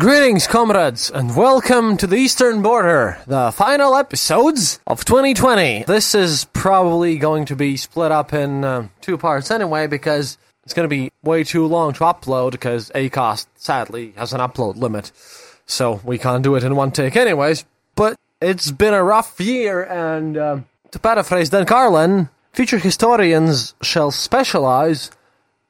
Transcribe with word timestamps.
Greetings, 0.00 0.46
comrades, 0.46 1.10
and 1.10 1.36
welcome 1.36 1.98
to 1.98 2.06
the 2.06 2.16
Eastern 2.16 2.62
Border, 2.62 3.18
the 3.26 3.52
final 3.52 3.94
episodes 3.94 4.80
of 4.86 5.04
2020. 5.04 5.84
This 5.84 6.14
is 6.14 6.46
probably 6.54 7.18
going 7.18 7.44
to 7.44 7.54
be 7.54 7.76
split 7.76 8.10
up 8.10 8.32
in 8.32 8.64
uh, 8.64 8.88
two 9.02 9.18
parts 9.18 9.50
anyway, 9.50 9.88
because 9.88 10.38
it's 10.64 10.72
going 10.72 10.88
to 10.88 10.88
be 10.88 11.12
way 11.22 11.44
too 11.44 11.66
long 11.66 11.92
to 11.92 12.00
upload, 12.00 12.52
because 12.52 12.88
Acast 12.94 13.46
sadly 13.56 14.14
has 14.16 14.32
an 14.32 14.40
upload 14.40 14.76
limit. 14.76 15.12
So 15.66 16.00
we 16.02 16.16
can't 16.16 16.42
do 16.42 16.54
it 16.54 16.64
in 16.64 16.74
one 16.76 16.92
take, 16.92 17.14
anyways. 17.14 17.66
But 17.94 18.16
it's 18.40 18.70
been 18.70 18.94
a 18.94 19.04
rough 19.04 19.38
year, 19.38 19.82
and 19.82 20.34
uh, 20.38 20.60
to 20.92 20.98
paraphrase 20.98 21.50
Dan 21.50 21.66
Carlin, 21.66 22.30
future 22.54 22.78
historians 22.78 23.74
shall 23.82 24.12
specialize 24.12 25.10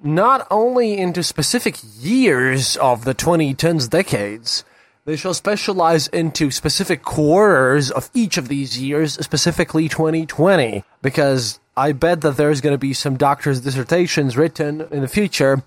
not 0.02 0.46
only 0.50 0.96
into 0.96 1.22
specific 1.22 1.76
years 1.98 2.76
of 2.76 3.04
the 3.04 3.14
2010s 3.14 3.88
decades, 3.88 4.64
they 5.04 5.16
shall 5.16 5.34
specialize 5.34 6.08
into 6.08 6.50
specific 6.50 7.02
quarters 7.02 7.90
of 7.90 8.10
each 8.14 8.36
of 8.36 8.48
these 8.48 8.78
years, 8.78 9.14
specifically 9.14 9.88
2020. 9.88 10.84
Because 11.02 11.58
I 11.76 11.92
bet 11.92 12.20
that 12.20 12.36
there's 12.36 12.60
going 12.60 12.74
to 12.74 12.78
be 12.78 12.92
some 12.92 13.16
doctor's 13.16 13.60
dissertations 13.60 14.36
written 14.36 14.82
in 14.90 15.00
the 15.00 15.08
future 15.08 15.62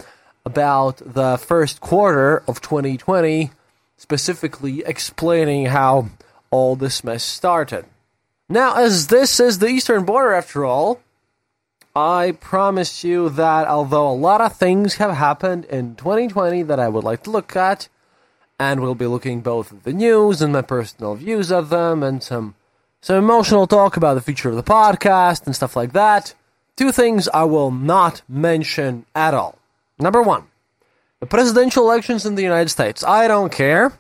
about 0.45 0.97
the 0.97 1.37
first 1.37 1.81
quarter 1.81 2.43
of 2.47 2.61
2020, 2.61 3.51
specifically 3.97 4.83
explaining 4.85 5.67
how 5.67 6.09
all 6.51 6.75
this 6.75 7.03
mess 7.03 7.23
started. 7.23 7.85
Now, 8.49 8.75
as 8.75 9.07
this 9.07 9.39
is 9.39 9.59
the 9.59 9.67
eastern 9.67 10.03
border 10.03 10.33
after 10.33 10.65
all, 10.65 10.99
I 11.95 12.31
promise 12.39 13.03
you 13.03 13.29
that 13.29 13.67
although 13.67 14.09
a 14.09 14.13
lot 14.13 14.41
of 14.41 14.55
things 14.55 14.95
have 14.95 15.15
happened 15.15 15.65
in 15.65 15.95
2020 15.95 16.63
that 16.63 16.79
I 16.79 16.89
would 16.89 17.03
like 17.03 17.21
to 17.23 17.29
look 17.29 17.55
at, 17.55 17.87
and 18.59 18.79
we'll 18.79 18.95
be 18.95 19.05
looking 19.05 19.41
both 19.41 19.71
at 19.71 19.83
the 19.83 19.93
news 19.93 20.41
and 20.41 20.53
my 20.53 20.63
personal 20.63 21.13
views 21.13 21.51
of 21.51 21.69
them, 21.69 22.01
and 22.01 22.23
some 22.23 22.55
some 22.99 23.17
emotional 23.17 23.67
talk 23.67 23.95
about 23.95 24.15
the 24.15 24.21
future 24.21 24.49
of 24.49 24.55
the 24.55 24.63
podcast 24.63 25.45
and 25.45 25.55
stuff 25.55 25.75
like 25.75 25.93
that. 25.93 26.33
Two 26.75 26.91
things 26.91 27.29
I 27.31 27.43
will 27.43 27.69
not 27.69 28.23
mention 28.27 29.05
at 29.13 29.35
all. 29.35 29.59
Number 29.99 30.21
one, 30.23 30.45
the 31.19 31.27
presidential 31.27 31.83
elections 31.83 32.25
in 32.25 32.33
the 32.33 32.41
United 32.41 32.69
States. 32.69 33.03
I 33.03 33.27
don't 33.27 33.51
care. 33.51 33.93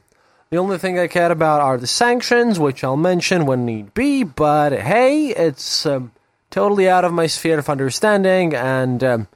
The 0.49 0.57
only 0.57 0.79
thing 0.79 0.97
I 0.97 1.07
care 1.07 1.31
about 1.31 1.61
are 1.61 1.77
the 1.77 1.85
sanctions, 1.85 2.59
which 2.59 2.83
I'll 2.83 2.97
mention 2.97 3.45
when 3.45 3.65
need 3.65 3.93
be. 3.93 4.23
But 4.23 4.71
hey, 4.71 5.27
it's 5.27 5.85
um, 5.85 6.11
totally 6.53 6.87
out 6.87 7.03
of 7.03 7.11
my 7.11 7.25
sphere 7.25 7.57
of 7.57 7.67
understanding, 7.67 8.53
and, 8.53 9.03
um, 9.03 9.27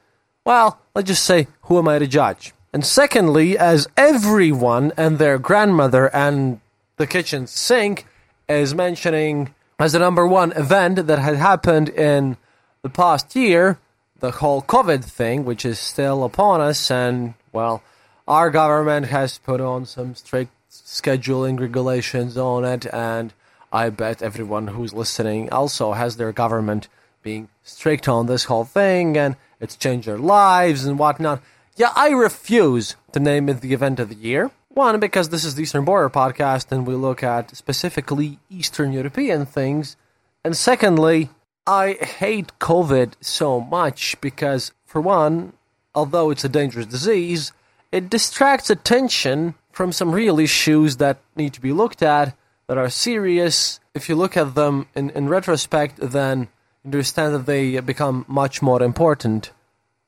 well, 0.44 0.80
let's 0.94 1.08
just 1.08 1.24
say, 1.24 1.48
who 1.62 1.76
am 1.78 1.88
I 1.88 1.98
to 1.98 2.06
judge? 2.06 2.54
And 2.72 2.86
secondly, 2.86 3.58
as 3.58 3.88
everyone 3.96 4.92
and 4.96 5.18
their 5.18 5.36
grandmother 5.36 6.14
and 6.14 6.60
the 6.96 7.08
kitchen 7.08 7.48
sink 7.48 8.06
is 8.48 8.72
mentioning 8.72 9.52
as 9.80 9.92
the 9.92 9.98
number 9.98 10.26
one 10.26 10.52
event 10.52 11.08
that 11.08 11.18
had 11.18 11.34
happened 11.34 11.88
in 11.88 12.36
the 12.82 12.88
past 12.88 13.34
year, 13.34 13.78
the 14.20 14.30
whole 14.30 14.62
COVID 14.62 15.04
thing, 15.04 15.44
which 15.44 15.64
is 15.64 15.80
still 15.80 16.22
upon 16.22 16.60
us, 16.60 16.88
and, 16.88 17.34
well, 17.52 17.82
our 18.28 18.48
government 18.50 19.06
has 19.06 19.38
put 19.38 19.60
on 19.60 19.86
some 19.86 20.14
strict 20.14 20.52
scheduling 20.70 21.58
regulations 21.58 22.36
on 22.36 22.64
it, 22.64 22.86
and 22.92 23.32
I 23.72 23.90
bet 23.90 24.22
everyone 24.22 24.68
who's 24.68 24.92
listening 24.92 25.50
also 25.50 25.92
has 25.92 26.16
their 26.16 26.32
government 26.32 26.86
being 27.28 27.48
strict 27.62 28.08
on 28.08 28.24
this 28.24 28.44
whole 28.44 28.64
thing 28.64 29.18
and 29.18 29.36
it's 29.60 29.76
changed 29.76 30.08
their 30.08 30.16
lives 30.16 30.86
and 30.86 30.98
whatnot. 30.98 31.42
Yeah, 31.76 31.92
I 31.94 32.08
refuse 32.08 32.96
to 33.12 33.20
name 33.20 33.50
it 33.50 33.60
the 33.60 33.74
event 33.74 34.00
of 34.00 34.08
the 34.08 34.14
year. 34.14 34.50
One, 34.70 34.98
because 34.98 35.28
this 35.28 35.44
is 35.44 35.54
the 35.54 35.64
Eastern 35.64 35.84
Border 35.84 36.08
podcast 36.08 36.72
and 36.72 36.86
we 36.86 36.94
look 36.94 37.22
at 37.22 37.54
specifically 37.54 38.38
Eastern 38.48 38.94
European 38.94 39.44
things. 39.44 39.98
And 40.42 40.56
secondly, 40.56 41.28
I 41.66 41.98
hate 42.00 42.58
COVID 42.60 43.12
so 43.20 43.60
much 43.60 44.18
because, 44.22 44.72
for 44.86 45.02
one, 45.02 45.52
although 45.94 46.30
it's 46.30 46.44
a 46.44 46.48
dangerous 46.48 46.86
disease, 46.86 47.52
it 47.92 48.08
distracts 48.08 48.70
attention 48.70 49.54
from 49.70 49.92
some 49.92 50.12
real 50.12 50.38
issues 50.38 50.96
that 50.96 51.18
need 51.36 51.52
to 51.52 51.60
be 51.60 51.72
looked 51.72 52.02
at 52.02 52.34
that 52.68 52.78
are 52.78 52.88
serious. 52.88 53.80
If 53.92 54.08
you 54.08 54.16
look 54.16 54.34
at 54.34 54.54
them 54.54 54.86
in, 54.94 55.10
in 55.10 55.28
retrospect, 55.28 55.98
then 56.00 56.48
understand 56.88 57.34
that 57.34 57.46
they 57.46 57.78
become 57.80 58.24
much 58.26 58.62
more 58.62 58.82
important 58.82 59.52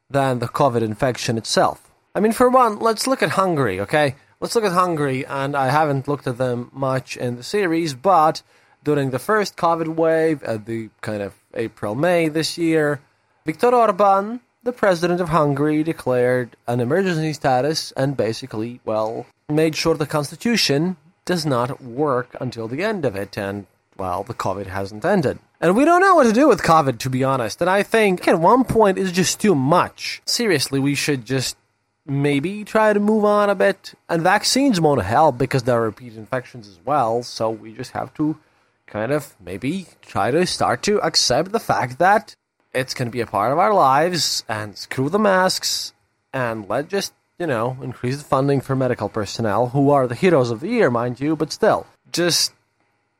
than 0.09 0.39
the 0.39 0.49
COVID 0.49 0.83
infection 0.83 1.37
itself. 1.37 1.79
I 2.15 2.21
mean, 2.21 2.33
for 2.33 2.49
one, 2.49 2.79
let's 2.81 3.07
look 3.07 3.23
at 3.23 3.31
Hungary, 3.43 3.79
okay? 3.81 4.17
Let's 4.41 4.55
look 4.55 4.65
at 4.65 4.73
Hungary, 4.73 5.27
and 5.27 5.55
I 5.55 5.69
haven't 5.69 6.09
looked 6.09 6.27
at 6.27 6.39
them 6.39 6.71
much 6.73 7.17
in 7.17 7.37
the 7.37 7.43
series, 7.43 7.93
but 7.95 8.43
during 8.83 9.11
the 9.11 9.19
first 9.19 9.57
COVID 9.57 9.95
wave 9.95 10.43
at 10.43 10.65
the 10.65 10.89
kind 11.03 11.22
of 11.22 11.34
April, 11.54 11.95
May 11.95 12.28
this 12.28 12.57
year, 12.57 13.01
Viktor 13.45 13.75
Orban, 13.75 14.41
the 14.63 14.72
president 14.72 15.21
of 15.21 15.28
Hungary, 15.28 15.83
declared 15.83 16.57
an 16.66 16.81
emergency 16.81 17.34
status 17.34 17.93
and 17.93 18.16
basically, 18.16 18.81
well, 18.84 19.27
made 19.51 19.77
sure 19.77 19.95
the 19.95 20.07
constitution 20.07 20.97
does 21.27 21.45
not 21.45 21.83
work 21.83 22.34
until 22.41 22.66
the 22.66 22.83
end 22.83 23.04
of 23.04 23.15
it, 23.15 23.37
and, 23.37 23.66
well, 23.97 24.22
the 24.25 24.34
COVID 24.34 24.66
hasn't 24.66 25.04
ended. 25.04 25.39
And 25.60 25.77
we 25.77 25.84
don't 25.84 26.01
know 26.01 26.15
what 26.15 26.24
to 26.24 26.33
do 26.33 26.48
with 26.48 26.62
COVID, 26.62 26.98
to 27.01 27.10
be 27.10 27.22
honest. 27.22 27.60
And 27.60 27.68
I 27.68 27.83
think 27.83 28.27
at 28.27 28.41
one 28.41 28.65
point 28.65 28.98
it's 28.98 29.12
just 29.12 29.41
too 29.41 29.54
much. 29.54 30.22
Seriously, 30.24 30.80
we 30.80 30.95
should 30.95 31.27
just 31.27 31.57
maybe 32.07 32.65
try 32.65 32.92
to 32.95 33.01
move 33.01 33.27
on 33.27 33.51
a 33.51 33.54
bit. 33.54 33.92
And 34.09 34.22
vaccines 34.22 34.80
won't 34.80 35.03
help 35.03 35.36
because 35.36 35.65
there 35.65 35.77
are 35.77 35.84
repeat 35.84 36.16
infections 36.16 36.66
as 36.66 36.80
well. 36.84 37.22
So 37.22 37.51
we 37.51 37.74
just 37.74 37.91
have 37.91 38.15
to 38.15 38.39
kind 38.86 39.12
of 39.12 39.36
maybe 39.39 39.86
try 40.03 40.30
to 40.30 40.47
start 40.47 40.83
to 40.84 40.98
accept 41.03 41.53
the 41.53 41.60
fact 41.60 41.98
that 41.98 42.34
it's 42.72 42.95
going 42.95 43.09
to 43.09 43.13
be 43.13 43.21
a 43.21 43.27
part 43.27 43.53
of 43.53 43.59
our 43.59 43.74
lives 43.74 44.45
and 44.48 44.77
screw 44.78 45.10
the 45.10 45.18
masks 45.18 45.92
and 46.33 46.68
let 46.68 46.89
just, 46.89 47.13
you 47.39 47.47
know, 47.47 47.77
increase 47.83 48.16
the 48.18 48.24
funding 48.24 48.60
for 48.60 48.74
medical 48.74 49.09
personnel 49.09 49.68
who 49.68 49.91
are 49.91 50.06
the 50.06 50.15
heroes 50.15 50.51
of 50.51 50.60
the 50.60 50.68
year, 50.68 50.91
mind 50.91 51.21
you, 51.21 51.36
but 51.36 51.53
still. 51.53 51.86
Just 52.13 52.53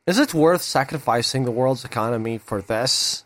Is 0.07 0.17
it 0.17 0.33
worth 0.33 0.63
sacrificing 0.63 1.45
the 1.45 1.51
world's 1.51 1.85
economy 1.85 2.39
for 2.39 2.61
this? 2.61 3.23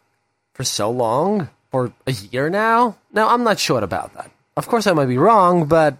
For 0.53 0.63
so 0.63 0.91
long? 0.91 1.49
For 1.71 1.93
a 2.05 2.11
year 2.11 2.49
now? 2.49 2.97
Now, 3.13 3.29
I'm 3.29 3.43
not 3.43 3.59
sure 3.59 3.83
about 3.83 4.13
that. 4.15 4.29
Of 4.57 4.67
course, 4.67 4.85
I 4.85 4.93
might 4.93 5.07
be 5.07 5.17
wrong, 5.17 5.65
but 5.65 5.97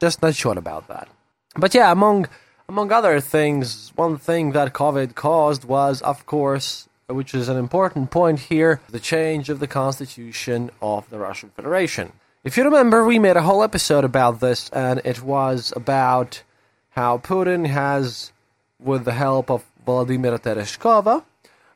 just 0.00 0.22
not 0.22 0.34
sure 0.34 0.58
about 0.58 0.88
that. 0.88 1.08
But 1.56 1.74
yeah, 1.74 1.90
among 1.92 2.28
among 2.68 2.90
other 2.90 3.20
things, 3.20 3.92
one 3.94 4.18
thing 4.18 4.52
that 4.52 4.72
COVID 4.72 5.14
caused 5.14 5.64
was, 5.64 6.02
of 6.02 6.26
course, 6.26 6.88
which 7.06 7.32
is 7.32 7.48
an 7.48 7.56
important 7.56 8.10
point 8.10 8.40
here, 8.40 8.80
the 8.90 8.98
change 8.98 9.48
of 9.48 9.60
the 9.60 9.68
constitution 9.68 10.70
of 10.82 11.08
the 11.08 11.18
Russian 11.18 11.50
Federation. 11.50 12.12
If 12.42 12.56
you 12.56 12.64
remember, 12.64 13.04
we 13.04 13.20
made 13.20 13.36
a 13.36 13.42
whole 13.42 13.62
episode 13.62 14.04
about 14.04 14.40
this, 14.40 14.68
and 14.70 15.00
it 15.04 15.22
was 15.22 15.72
about 15.76 16.42
how 16.90 17.18
Putin 17.18 17.66
has, 17.66 18.32
with 18.80 19.04
the 19.04 19.12
help 19.12 19.50
of 19.50 19.64
Vladimir 19.86 20.36
Tereshkova, 20.38 21.24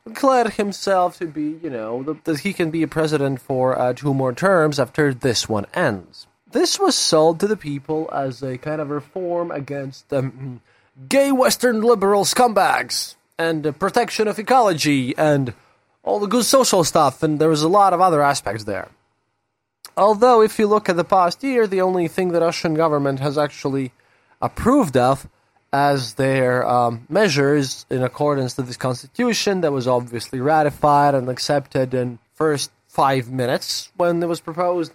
declared 0.05 0.53
himself 0.53 1.17
to 1.19 1.25
be, 1.25 1.57
you 1.63 1.69
know, 1.69 2.03
that 2.25 2.39
he 2.39 2.53
can 2.53 2.69
be 2.69 2.83
a 2.83 2.87
president 2.87 3.41
for 3.41 3.77
uh, 3.77 3.93
two 3.93 4.13
more 4.13 4.33
terms 4.33 4.79
after 4.79 5.13
this 5.13 5.47
one 5.47 5.65
ends. 5.73 6.27
This 6.51 6.79
was 6.79 6.95
sold 6.95 7.39
to 7.39 7.47
the 7.47 7.57
people 7.57 8.09
as 8.11 8.43
a 8.43 8.57
kind 8.57 8.81
of 8.81 8.89
reform 8.89 9.51
against 9.51 10.11
um, 10.11 10.61
gay 11.07 11.31
Western 11.31 11.81
liberal 11.81 12.25
scumbags 12.25 13.15
and 13.39 13.77
protection 13.79 14.27
of 14.27 14.37
ecology 14.37 15.15
and 15.17 15.53
all 16.03 16.19
the 16.19 16.27
good 16.27 16.45
social 16.45 16.83
stuff, 16.83 17.23
and 17.23 17.39
there 17.39 17.49
was 17.49 17.63
a 17.63 17.69
lot 17.69 17.93
of 17.93 18.01
other 18.01 18.21
aspects 18.21 18.65
there. 18.65 18.89
Although, 19.95 20.41
if 20.41 20.57
you 20.57 20.67
look 20.67 20.89
at 20.89 20.95
the 20.95 21.03
past 21.03 21.43
year, 21.43 21.67
the 21.67 21.81
only 21.81 22.07
thing 22.07 22.29
the 22.29 22.41
Russian 22.41 22.73
government 22.73 23.19
has 23.19 23.37
actually 23.37 23.91
approved 24.41 24.97
of 24.97 25.27
as 25.73 26.15
their 26.15 26.67
um, 26.67 27.05
measures 27.09 27.85
in 27.89 28.03
accordance 28.03 28.55
to 28.55 28.61
this 28.61 28.77
constitution 28.77 29.61
that 29.61 29.71
was 29.71 29.87
obviously 29.87 30.39
ratified 30.39 31.15
and 31.15 31.29
accepted 31.29 31.93
in 31.93 32.19
first 32.33 32.71
five 32.87 33.31
minutes 33.31 33.91
when 33.95 34.21
it 34.21 34.27
was 34.27 34.41
proposed 34.41 34.91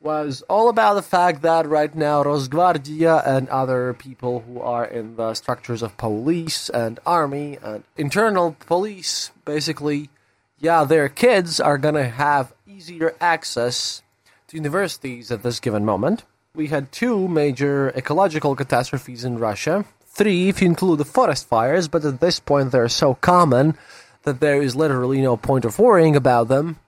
was 0.00 0.42
all 0.48 0.68
about 0.68 0.94
the 0.94 1.02
fact 1.02 1.42
that 1.42 1.66
right 1.66 1.94
now 1.94 2.22
Rosgvardia 2.22 3.26
and 3.26 3.48
other 3.48 3.94
people 3.94 4.40
who 4.40 4.60
are 4.60 4.84
in 4.84 5.16
the 5.16 5.34
structures 5.34 5.82
of 5.82 5.96
police 5.96 6.68
and 6.68 7.00
army 7.06 7.58
and 7.62 7.84
internal 7.96 8.56
police 8.66 9.30
basically 9.44 10.10
yeah 10.58 10.84
their 10.84 11.08
kids 11.08 11.60
are 11.60 11.78
to 11.78 12.08
have 12.08 12.52
easier 12.66 13.14
access 13.20 14.02
to 14.48 14.56
universities 14.56 15.30
at 15.30 15.42
this 15.42 15.60
given 15.60 15.84
moment. 15.84 16.24
We 16.54 16.68
had 16.68 16.92
two 16.92 17.26
major 17.28 17.90
ecological 17.96 18.54
catastrophes 18.54 19.24
in 19.24 19.38
Russia 19.38 19.84
three 20.18 20.48
if 20.48 20.60
you 20.60 20.66
include 20.66 20.98
the 20.98 21.04
forest 21.04 21.48
fires 21.48 21.88
but 21.88 22.04
at 22.04 22.20
this 22.20 22.38
point 22.40 22.72
they're 22.72 22.88
so 22.88 23.14
common 23.32 23.76
that 24.24 24.40
there 24.40 24.60
is 24.60 24.74
literally 24.74 25.20
no 25.20 25.36
point 25.36 25.64
of 25.64 25.78
worrying 25.78 26.16
about 26.16 26.48
them 26.48 26.78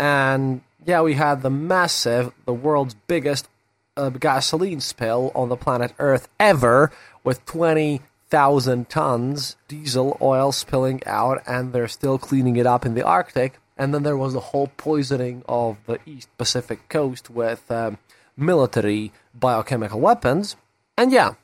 and 0.00 0.62
yeah, 0.84 1.02
we 1.02 1.14
had 1.14 1.42
the 1.42 1.50
massive, 1.50 2.32
the 2.46 2.54
world's 2.54 2.94
biggest 2.94 3.48
uh, 3.96 4.08
gasoline 4.08 4.80
spill 4.80 5.30
on 5.34 5.50
the 5.50 5.56
planet 5.56 5.92
Earth 5.98 6.28
ever, 6.38 6.90
with 7.22 7.44
20,000 7.44 8.88
tons 8.88 9.56
diesel 9.68 10.16
oil 10.22 10.52
spilling 10.52 11.02
out, 11.04 11.42
and 11.46 11.72
they're 11.72 11.88
still 11.88 12.18
cleaning 12.18 12.56
it 12.56 12.66
up 12.66 12.86
in 12.86 12.94
the 12.94 13.04
Arctic. 13.04 13.58
And 13.76 13.94
then 13.94 14.02
there 14.02 14.16
was 14.16 14.32
the 14.32 14.40
whole 14.40 14.68
poisoning 14.76 15.42
of 15.48 15.76
the 15.86 15.98
East 16.06 16.28
Pacific 16.38 16.88
coast 16.88 17.30
with 17.30 17.70
um, 17.70 17.98
military 18.36 19.12
biochemical 19.34 20.00
weapons. 20.00 20.56
And 20.96 21.12
yeah, 21.12 21.34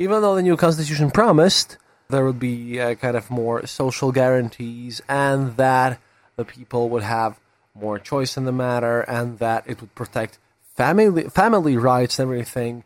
even 0.00 0.22
though 0.22 0.34
the 0.34 0.42
new 0.42 0.56
constitution 0.56 1.10
promised 1.10 1.76
there 2.08 2.24
would 2.24 2.40
be 2.40 2.80
uh, 2.80 2.94
kind 2.94 3.16
of 3.16 3.30
more 3.30 3.66
social 3.66 4.10
guarantees 4.10 5.02
and 5.08 5.56
that 5.58 6.00
the 6.36 6.44
people 6.44 6.88
would 6.88 7.02
have 7.02 7.38
more 7.74 7.98
choice 7.98 8.36
in 8.36 8.46
the 8.46 8.52
matter 8.52 9.02
and 9.02 9.38
that 9.38 9.62
it 9.66 9.80
would 9.80 9.94
protect 9.94 10.38
family 10.74 11.24
family 11.24 11.76
rights 11.76 12.18
and 12.18 12.26
everything. 12.26 12.82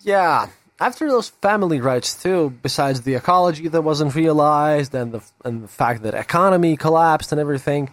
Yeah, 0.00 0.48
after 0.80 1.08
those 1.08 1.28
family 1.28 1.80
rights 1.80 2.20
too, 2.20 2.58
besides 2.62 3.02
the 3.02 3.14
ecology 3.14 3.68
that 3.68 3.82
wasn't 3.82 4.14
realized 4.14 4.94
and 4.94 5.12
the 5.12 5.22
and 5.44 5.62
the 5.62 5.68
fact 5.68 6.02
that 6.02 6.14
economy 6.14 6.76
collapsed 6.76 7.32
and 7.32 7.40
everything. 7.40 7.90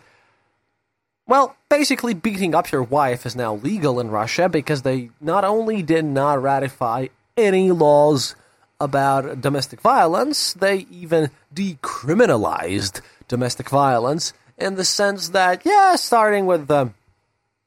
Well, 1.28 1.56
basically 1.70 2.14
beating 2.14 2.56
up 2.56 2.72
your 2.72 2.84
wife 2.84 3.26
is 3.26 3.36
now 3.36 3.56
legal 3.56 4.00
in 4.00 4.10
Russia 4.10 4.50
because 4.50 4.82
they 4.82 5.12
not 5.22 5.44
only 5.44 5.84
did 5.84 6.04
not 6.04 6.42
ratify 6.42 7.08
any 7.38 7.72
laws 7.72 8.36
about 8.80 9.42
domestic 9.42 9.82
violence, 9.82 10.54
they 10.54 10.88
even 10.92 11.30
decriminalized 11.54 13.02
domestic 13.28 13.70
violence 13.70 14.34
in 14.58 14.76
the 14.76 14.86
sense 14.86 15.30
that, 15.30 15.66
yeah, 15.66 15.96
starting 15.96 16.46
with 16.46 16.68
the, 16.68 16.92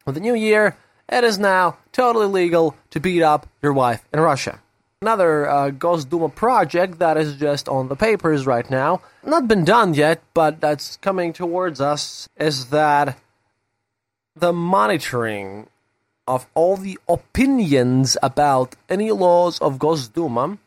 with 0.07 0.15
the 0.17 0.21
new 0.21 0.35
year, 0.35 0.77
it 1.09 1.25
is 1.25 1.39
now 1.39 1.77
totally 1.93 2.27
legal 2.27 2.75
to 2.91 3.01
beat 3.01 3.23
up 3.23 3.47
your 3.63 3.73
wife 3.73 4.05
in 4.13 4.21
Russia. 4.21 4.61
Another 5.03 5.49
uh, 5.49 5.71
Gosduma 5.71 6.35
project 6.35 6.99
that 6.99 7.17
is 7.17 7.37
just 7.37 7.69
on 7.69 7.89
the 7.89 7.97
papers 7.97 8.47
right 8.47 8.69
now, 8.71 9.03
not 9.25 9.47
been 9.47 9.65
done 9.65 9.93
yet, 9.95 10.23
but 10.33 10.61
that's 10.61 10.97
coming 10.99 11.33
towards 11.33 11.81
us, 11.81 12.29
is 12.39 12.67
that 12.67 13.19
the 14.35 14.53
monitoring 14.53 15.69
of 16.26 16.47
all 16.55 16.76
the 16.76 16.99
opinions 17.09 18.17
about 18.23 18.76
any 18.88 19.11
laws 19.11 19.59
of 19.59 19.79
Gosduma 19.79 20.59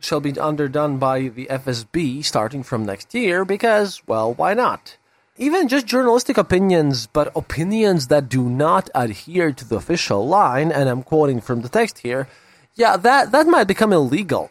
shall 0.00 0.20
be 0.20 0.38
underdone 0.38 0.98
by 0.98 1.28
the 1.28 1.46
FSB 1.46 2.24
starting 2.24 2.62
from 2.62 2.86
next 2.86 3.14
year 3.14 3.44
because, 3.44 4.02
well, 4.06 4.32
why 4.34 4.54
not? 4.54 4.96
even 5.38 5.68
just 5.68 5.86
journalistic 5.86 6.36
opinions, 6.36 7.06
but 7.06 7.32
opinions 7.34 8.08
that 8.08 8.28
do 8.28 8.48
not 8.48 8.90
adhere 8.94 9.52
to 9.52 9.64
the 9.64 9.76
official 9.76 10.26
line, 10.26 10.72
and 10.72 10.88
I'm 10.88 11.02
quoting 11.02 11.40
from 11.40 11.62
the 11.62 11.68
text 11.68 11.98
here, 11.98 12.28
yeah, 12.74 12.96
that, 12.96 13.32
that 13.32 13.46
might 13.46 13.64
become 13.64 13.92
illegal. 13.92 14.50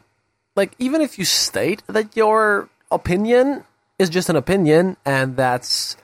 Like, 0.56 0.74
even 0.80 1.02
if 1.02 1.20
you 1.20 1.26
state 1.26 1.84
that 1.88 2.16
your 2.16 2.70
opinion 2.90 3.64
is 4.00 4.10
just 4.10 4.30
an 4.30 4.36
opinion, 4.36 4.98
and 5.06 5.36
that's 5.36 5.98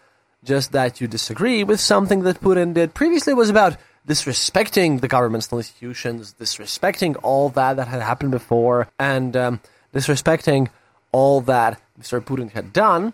just 0.44 0.74
that 0.74 1.00
you 1.00 1.08
disagree 1.08 1.64
with 1.64 1.80
something 1.80 2.24
that 2.24 2.42
Putin 2.42 2.74
did 2.74 2.94
previously 2.94 3.34
was 3.34 3.50
about 3.50 3.78
disrespecting 4.08 5.02
the 5.02 5.08
government's 5.08 5.52
institutions, 5.52 6.36
disrespecting 6.40 7.18
all 7.24 7.50
that 7.50 7.76
that 7.76 7.88
had 7.88 8.02
happened 8.02 8.32
before, 8.32 8.88
and 9.00 9.36
um, 9.38 9.62
disrespecting 9.94 10.70
all 11.12 11.42
that 11.42 11.82
Mr. 12.00 12.20
Putin 12.20 12.52
had 12.52 12.74
done 12.74 13.14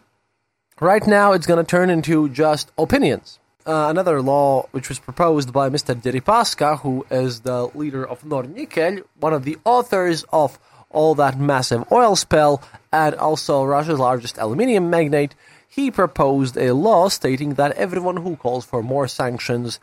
Right 0.81 1.05
now, 1.05 1.33
it's 1.33 1.45
going 1.45 1.63
to 1.63 1.69
turn 1.69 1.89
into 1.89 2.29
just 2.29 2.71
opinions. 2.77 3.37
Uh, 3.67 3.87
another 3.89 4.21
law 4.21 4.65
which 4.71 4.87
was 4.87 4.97
proposed 4.97 5.51
by 5.51 5.69
Mr. 5.69 5.93
Deripaska, 5.93 6.79
who 6.79 7.05
is 7.11 7.41
the 7.41 7.65
leader 7.75 8.07
of 8.07 8.21
Nornickel, 8.21 9.03
one 9.19 9.33
of 9.33 9.43
the 9.43 9.57
authors 9.65 10.23
of 10.31 10.57
all 10.89 11.15
that 11.15 11.37
massive 11.37 11.83
oil 11.91 12.15
spill, 12.15 12.63
and 12.93 13.13
also 13.15 13.65
Russia's 13.65 13.99
largest 13.99 14.37
aluminium 14.37 14.89
magnate, 14.89 15.35
he 15.67 15.91
proposed 15.91 16.55
a 16.55 16.71
law 16.71 17.09
stating 17.09 17.55
that 17.55 17.73
everyone 17.73 18.17
who 18.17 18.37
calls 18.37 18.65
for 18.65 18.81
more 18.81 19.09
sanctions 19.09 19.81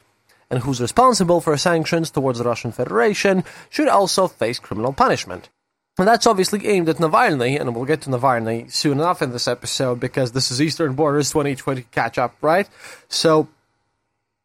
and 0.50 0.62
who's 0.62 0.80
responsible 0.80 1.40
for 1.40 1.56
sanctions 1.56 2.10
towards 2.10 2.38
the 2.38 2.44
Russian 2.44 2.72
Federation 2.72 3.44
should 3.70 3.88
also 3.88 4.28
face 4.28 4.58
criminal 4.58 4.92
punishment. 4.92 5.48
And 5.98 6.06
that's 6.06 6.26
obviously 6.26 6.66
aimed 6.66 6.88
at 6.90 6.96
Navalny, 6.96 7.58
and 7.58 7.74
we'll 7.74 7.86
get 7.86 8.02
to 8.02 8.10
Navalny 8.10 8.70
soon 8.70 8.98
enough 8.98 9.22
in 9.22 9.32
this 9.32 9.48
episode 9.48 9.98
because 9.98 10.32
this 10.32 10.50
is 10.50 10.60
Eastern 10.60 10.94
Borders 10.94 11.30
2020 11.30 11.86
catch 11.90 12.18
up, 12.18 12.34
right? 12.42 12.68
So 13.08 13.48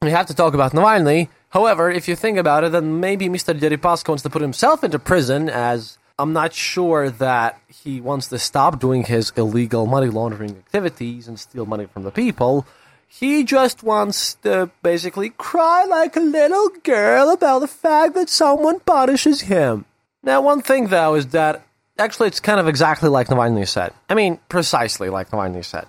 we 0.01 0.11
have 0.11 0.27
to 0.27 0.33
talk 0.33 0.53
about 0.53 0.71
Navalny. 0.71 1.27
However, 1.49 1.91
if 1.91 2.07
you 2.07 2.15
think 2.15 2.37
about 2.37 2.63
it, 2.63 2.71
then 2.71 3.01
maybe 3.01 3.27
Mr. 3.27 3.53
Deripaska 3.53 4.07
wants 4.07 4.23
to 4.23 4.29
put 4.29 4.41
himself 4.41 4.83
into 4.85 4.97
prison 4.97 5.49
as 5.49 5.97
I'm 6.17 6.31
not 6.31 6.53
sure 6.53 7.09
that 7.09 7.59
he 7.67 7.99
wants 7.99 8.29
to 8.29 8.39
stop 8.39 8.79
doing 8.79 9.03
his 9.03 9.33
illegal 9.35 9.85
money 9.85 10.07
laundering 10.07 10.51
activities 10.51 11.27
and 11.27 11.37
steal 11.37 11.65
money 11.65 11.85
from 11.85 12.03
the 12.03 12.11
people. 12.11 12.65
He 13.13 13.43
just 13.43 13.83
wants 13.83 14.35
to 14.35 14.71
basically 14.81 15.31
cry 15.31 15.83
like 15.83 16.15
a 16.15 16.21
little 16.21 16.69
girl 16.81 17.29
about 17.29 17.59
the 17.59 17.67
fact 17.67 18.15
that 18.15 18.29
someone 18.29 18.79
punishes 18.79 19.41
him. 19.41 19.83
Now, 20.23 20.41
one 20.41 20.61
thing 20.61 20.87
though 20.87 21.15
is 21.15 21.27
that 21.27 21.61
actually 21.99 22.29
it's 22.29 22.39
kind 22.39 22.59
of 22.59 22.69
exactly 22.69 23.09
like 23.09 23.27
Navalny 23.27 23.67
said. 23.67 23.93
I 24.09 24.15
mean, 24.15 24.39
precisely 24.47 25.09
like 25.09 25.29
Navalny 25.29 25.63
said. 25.65 25.87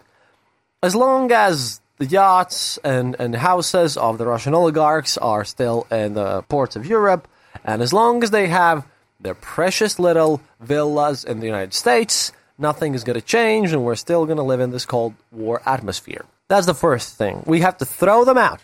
As 0.83 0.97
long 0.97 1.31
as 1.31 1.81
the 1.99 2.07
yachts 2.07 2.79
and, 2.83 3.15
and 3.21 3.37
houses 3.37 3.97
of 3.97 4.19
the 4.19 4.27
Russian 4.27 4.53
oligarchs 4.53 5.17
are 5.17 5.45
still 5.45 5.87
in 5.93 6.15
the 6.15 6.43
ports 6.43 6.75
of 6.75 6.87
Europe, 6.87 7.29
and 7.65 7.83
as 7.83 7.93
long 7.93 8.25
as 8.25 8.33
they 8.33 8.49
have 8.49 8.85
their 9.21 9.35
precious 9.37 10.01
little 10.01 10.41
villas 10.59 11.23
in 11.23 11.39
the 11.39 11.47
United 11.47 11.73
States, 11.73 12.33
nothing 12.59 12.95
is 12.95 13.05
going 13.05 13.19
to 13.19 13.25
change, 13.25 13.73
and 13.73 13.85
we're 13.85 13.95
still 13.95 14.27
going 14.27 14.39
to 14.39 14.43
live 14.43 14.59
in 14.59 14.73
this 14.73 14.85
Cold 14.85 15.15
War 15.31 15.63
atmosphere. 15.65 16.25
That's 16.53 16.67
the 16.67 16.75
first 16.75 17.17
thing. 17.17 17.45
We 17.47 17.61
have 17.61 17.79
to 17.79 17.87
throw 17.87 18.27
them 18.27 18.37
out, 18.37 18.61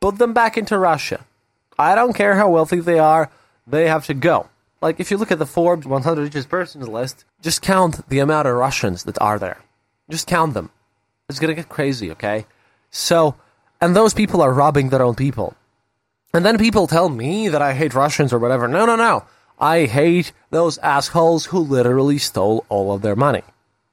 put 0.00 0.18
them 0.18 0.32
back 0.32 0.58
into 0.58 0.76
Russia. 0.76 1.24
I 1.78 1.94
don't 1.94 2.14
care 2.14 2.34
how 2.34 2.50
wealthy 2.50 2.80
they 2.80 2.98
are, 2.98 3.30
they 3.64 3.86
have 3.86 4.06
to 4.06 4.14
go. 4.14 4.48
Like, 4.82 4.98
if 4.98 5.12
you 5.12 5.16
look 5.16 5.30
at 5.30 5.38
the 5.38 5.46
Forbes 5.46 5.86
100 5.86 6.20
richest 6.20 6.48
persons 6.48 6.88
list, 6.88 7.24
just 7.40 7.62
count 7.62 8.08
the 8.08 8.18
amount 8.18 8.48
of 8.48 8.56
Russians 8.56 9.04
that 9.04 9.22
are 9.22 9.38
there. 9.38 9.62
Just 10.10 10.26
count 10.26 10.54
them. 10.54 10.70
It's 11.28 11.38
gonna 11.38 11.54
get 11.54 11.68
crazy, 11.68 12.10
okay? 12.10 12.44
So, 12.90 13.36
and 13.80 13.94
those 13.94 14.12
people 14.12 14.42
are 14.42 14.52
robbing 14.52 14.88
their 14.88 15.04
own 15.04 15.14
people. 15.14 15.54
And 16.34 16.44
then 16.44 16.58
people 16.58 16.88
tell 16.88 17.08
me 17.08 17.48
that 17.50 17.62
I 17.62 17.74
hate 17.74 17.94
Russians 17.94 18.32
or 18.32 18.40
whatever. 18.40 18.66
No, 18.66 18.84
no, 18.84 18.96
no. 18.96 19.26
I 19.60 19.86
hate 19.86 20.32
those 20.50 20.78
assholes 20.78 21.46
who 21.46 21.60
literally 21.60 22.18
stole 22.18 22.66
all 22.68 22.92
of 22.92 23.02
their 23.02 23.14
money. 23.14 23.44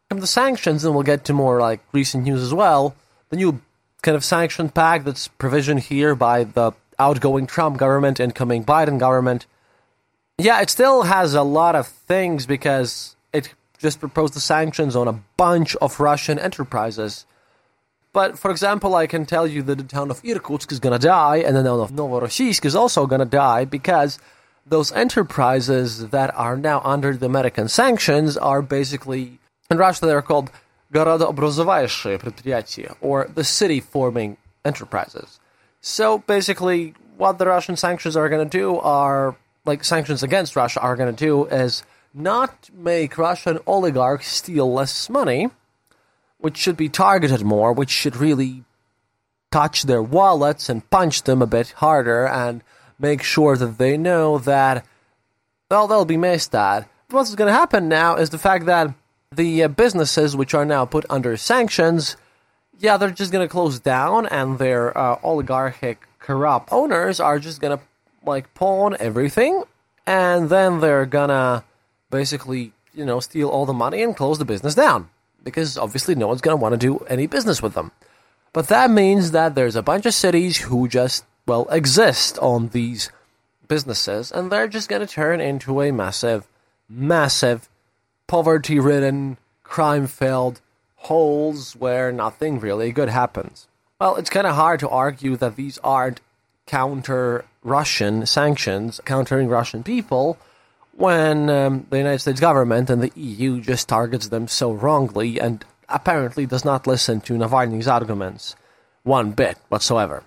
From 0.09 0.19
the 0.19 0.25
sanctions, 0.25 0.83
and 0.83 0.95
we'll 0.95 1.03
get 1.03 1.25
to 1.25 1.33
more 1.33 1.59
like 1.59 1.79
recent 1.91 2.23
news 2.23 2.41
as 2.41 2.55
well, 2.55 2.95
the 3.33 3.37
new 3.37 3.59
kind 4.03 4.15
of 4.15 4.23
sanction 4.23 4.69
pact 4.69 5.05
that's 5.05 5.27
provisioned 5.27 5.79
here 5.79 6.13
by 6.13 6.43
the 6.43 6.71
outgoing 6.99 7.47
Trump 7.47 7.77
government, 7.77 8.19
incoming 8.19 8.63
Biden 8.63 8.99
government. 8.99 9.47
Yeah, 10.37 10.61
it 10.61 10.69
still 10.69 11.01
has 11.01 11.33
a 11.33 11.41
lot 11.41 11.75
of 11.75 11.87
things 11.87 12.45
because 12.45 13.15
it 13.33 13.55
just 13.79 13.99
proposed 13.99 14.35
the 14.35 14.39
sanctions 14.39 14.95
on 14.95 15.07
a 15.07 15.19
bunch 15.35 15.75
of 15.77 15.99
Russian 15.99 16.37
enterprises. 16.37 17.25
But 18.13 18.37
for 18.37 18.51
example, 18.51 18.93
I 18.93 19.07
can 19.07 19.25
tell 19.25 19.47
you 19.47 19.63
that 19.63 19.79
the 19.79 19.83
town 19.83 20.11
of 20.11 20.23
Irkutsk 20.23 20.71
is 20.71 20.79
gonna 20.79 20.99
die, 20.99 21.37
and 21.37 21.55
the 21.55 21.63
town 21.63 21.79
of 21.79 21.89
Novorossiysk 21.89 22.65
is 22.65 22.75
also 22.75 23.07
gonna 23.07 23.25
die 23.25 23.65
because 23.65 24.19
those 24.63 24.91
enterprises 24.91 26.09
that 26.09 26.31
are 26.35 26.55
now 26.55 26.81
under 26.83 27.17
the 27.17 27.25
American 27.25 27.67
sanctions 27.67 28.37
are 28.37 28.61
basically, 28.61 29.39
in 29.71 29.77
Russia, 29.79 30.05
they're 30.05 30.21
called 30.21 30.51
городообразующие 30.92 32.18
предприятия, 32.18 32.96
or 33.00 33.30
the 33.34 33.44
city 33.44 33.80
forming 33.80 34.36
enterprises. 34.64 35.40
So 35.80 36.18
basically, 36.18 36.94
what 37.16 37.38
the 37.38 37.46
Russian 37.46 37.76
sanctions 37.76 38.16
are 38.16 38.28
going 38.28 38.48
to 38.48 38.58
do 38.58 38.78
are, 38.78 39.36
like 39.64 39.84
sanctions 39.84 40.22
against 40.22 40.56
Russia 40.56 40.80
are 40.80 40.96
going 40.96 41.14
to 41.14 41.24
do, 41.24 41.44
is 41.46 41.82
not 42.14 42.70
make 42.74 43.18
Russian 43.18 43.58
oligarchs 43.66 44.28
steal 44.28 44.72
less 44.72 45.10
money, 45.10 45.50
which 46.38 46.56
should 46.56 46.76
be 46.76 46.88
targeted 46.88 47.42
more, 47.42 47.72
which 47.72 47.90
should 47.90 48.16
really 48.16 48.64
touch 49.50 49.84
their 49.84 50.02
wallets 50.02 50.68
and 50.68 50.88
punch 50.90 51.22
them 51.24 51.42
a 51.42 51.46
bit 51.46 51.70
harder 51.76 52.26
and 52.26 52.62
make 52.98 53.22
sure 53.22 53.56
that 53.56 53.78
they 53.78 53.96
know 53.96 54.38
that, 54.38 54.84
well, 55.70 55.86
they'll 55.86 56.04
be 56.04 56.16
missed 56.16 56.54
at. 56.54 56.88
What's 57.10 57.34
going 57.34 57.48
to 57.48 57.58
happen 57.58 57.88
now 57.88 58.16
is 58.16 58.30
the 58.30 58.38
fact 58.38 58.66
that 58.66 58.92
the 59.35 59.63
uh, 59.63 59.67
businesses 59.67 60.35
which 60.35 60.53
are 60.53 60.65
now 60.65 60.85
put 60.85 61.05
under 61.09 61.37
sanctions, 61.37 62.17
yeah, 62.79 62.97
they're 62.97 63.11
just 63.11 63.31
going 63.31 63.45
to 63.45 63.51
close 63.51 63.79
down 63.79 64.25
and 64.27 64.59
their 64.59 64.97
uh, 64.97 65.19
oligarchic 65.23 66.07
corrupt 66.19 66.69
owners 66.71 67.19
are 67.19 67.39
just 67.39 67.61
going 67.61 67.77
to 67.77 67.83
like 68.25 68.53
pawn 68.53 68.95
everything 68.99 69.63
and 70.07 70.49
then 70.49 70.79
they're 70.79 71.05
to 71.29 71.63
basically, 72.09 72.71
you 72.93 73.05
know, 73.05 73.19
steal 73.19 73.49
all 73.49 73.65
the 73.65 73.73
money 73.73 74.01
and 74.01 74.15
close 74.15 74.37
the 74.37 74.45
business 74.45 74.75
down 74.75 75.09
because 75.43 75.77
obviously 75.77 76.15
no 76.15 76.27
one's 76.27 76.41
to 76.57 76.61
want 76.61 76.73
to 76.73 76.77
do 76.77 76.99
any 77.09 77.27
business 77.27 77.61
with 77.61 77.73
them. 77.73 77.91
But 78.53 78.67
that 78.67 78.91
means 78.91 79.31
that 79.31 79.55
there's 79.55 79.75
a 79.75 79.81
bunch 79.81 80.05
of 80.05 80.13
cities 80.13 80.57
who 80.57 80.87
just 80.87 81.25
well, 81.45 81.67
exist 81.69 82.37
on 82.39 82.69
these 82.69 83.09
businesses, 83.67 84.31
and 84.31 84.51
they're 84.51 84.67
just 84.67 84.89
to 85.05 85.11
turn 85.11 85.41
into 85.41 85.81
a 85.81 85.91
massive, 85.91 86.47
massive, 86.87 87.67
poverty 88.27 88.79
ridden, 88.79 89.37
crime 89.63 90.07
filled 90.07 90.61
holes 90.95 91.75
where 91.75 92.11
nothing 92.11 92.59
really 92.59 92.91
good 92.91 93.09
happens. 93.09 93.67
Well, 93.99 94.15
it's 94.15 94.29
kind 94.29 94.47
of 94.47 94.55
hard 94.55 94.79
to 94.81 94.89
argue 94.89 95.35
that 95.37 95.55
these 95.55 95.77
aren't 95.83 96.21
counter 96.65 97.45
Russian 97.63 98.25
sanctions, 98.25 98.99
countering 99.05 99.47
Russian 99.47 99.83
people, 99.83 100.37
when 100.95 101.49
um, 101.49 101.85
the 101.89 101.97
United 101.97 102.19
States 102.19 102.39
government 102.39 102.89
and 102.89 103.01
the 103.01 103.11
EU 103.15 103.59
just 103.61 103.89
targets 103.89 104.27
them 104.27 104.47
so 104.47 104.71
wrongly 104.71 105.39
and 105.39 105.63
apparently 105.89 106.45
does 106.45 106.63
not 106.63 106.87
listen 106.87 107.21
to 107.21 107.33
Navalny's 107.33 107.87
arguments 107.87 108.55
one 109.03 109.31
bit 109.31 109.57
whatsoever. 109.69 110.23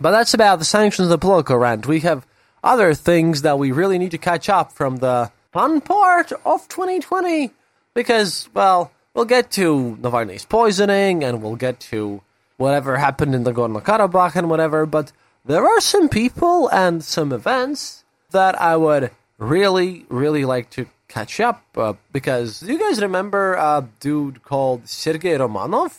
But 0.00 0.10
that's 0.10 0.34
about 0.34 0.58
the 0.58 0.64
sanctions 0.64 1.06
of 1.06 1.10
the 1.10 1.18
political 1.18 1.56
rant. 1.56 1.86
We 1.86 2.00
have 2.00 2.26
other 2.62 2.94
things 2.94 3.42
that 3.42 3.58
we 3.58 3.72
really 3.72 3.98
need 3.98 4.10
to 4.12 4.18
catch 4.18 4.48
up 4.48 4.72
from 4.72 4.96
the 4.96 5.30
fun 5.54 5.80
part 5.80 6.32
of 6.44 6.66
2020 6.66 7.52
because, 7.94 8.48
well, 8.54 8.90
we'll 9.14 9.24
get 9.24 9.52
to 9.52 9.96
Navalny's 10.00 10.44
poisoning 10.44 11.22
and 11.22 11.40
we'll 11.40 11.54
get 11.54 11.78
to 11.78 12.20
whatever 12.56 12.96
happened 12.96 13.36
in 13.36 13.44
the 13.44 13.52
Gorno 13.52 13.80
Karabakh 13.80 14.34
and 14.34 14.50
whatever, 14.50 14.84
but 14.84 15.12
there 15.44 15.64
are 15.64 15.80
some 15.80 16.08
people 16.08 16.68
and 16.70 17.04
some 17.04 17.30
events 17.30 18.02
that 18.32 18.60
I 18.60 18.76
would 18.76 19.12
really, 19.38 20.04
really 20.08 20.44
like 20.44 20.70
to 20.70 20.86
catch 21.06 21.38
up 21.38 21.62
uh, 21.76 21.92
because 22.10 22.58
do 22.58 22.72
you 22.72 22.78
guys 22.80 23.00
remember 23.00 23.54
a 23.54 23.86
dude 24.00 24.42
called 24.42 24.88
Sergei 24.88 25.38
Romanov? 25.38 25.94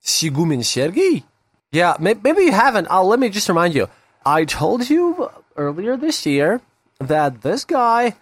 Sigumin 0.00 0.64
Sergei? 0.64 1.24
Yeah, 1.72 1.96
maybe 1.98 2.42
you 2.42 2.52
haven't. 2.52 2.86
I'll, 2.88 3.08
let 3.08 3.18
me 3.18 3.30
just 3.30 3.48
remind 3.48 3.74
you. 3.74 3.88
I 4.24 4.44
told 4.44 4.88
you 4.88 5.28
earlier 5.56 5.96
this 5.96 6.24
year 6.24 6.60
that 7.00 7.42
this 7.42 7.64
guy 7.64 8.14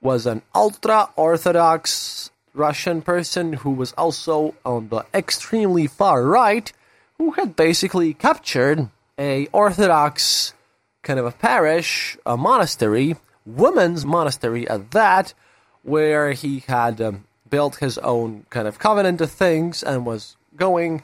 was 0.00 0.26
an 0.26 0.42
ultra 0.54 1.10
orthodox 1.16 2.30
Russian 2.54 3.02
person 3.02 3.52
who 3.54 3.70
was 3.70 3.92
also 3.92 4.54
on 4.64 4.88
the 4.88 5.04
extremely 5.14 5.86
far 5.86 6.24
right, 6.24 6.72
who 7.18 7.32
had 7.32 7.56
basically 7.56 8.14
captured 8.14 8.88
a 9.18 9.46
orthodox 9.52 10.54
kind 11.02 11.18
of 11.18 11.26
a 11.26 11.32
parish, 11.32 12.16
a 12.26 12.36
monastery, 12.36 13.16
women's 13.46 14.04
monastery 14.04 14.68
at 14.68 14.90
that, 14.90 15.34
where 15.82 16.32
he 16.32 16.64
had 16.66 17.00
um, 17.00 17.24
built 17.48 17.76
his 17.76 17.98
own 17.98 18.44
kind 18.50 18.68
of 18.68 18.78
covenant 18.78 19.20
of 19.20 19.30
things 19.30 19.82
and 19.82 20.04
was 20.04 20.36
going 20.56 21.02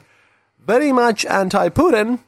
very 0.65 0.93
much 0.93 1.25
anti 1.27 1.69
Putin 1.69 2.19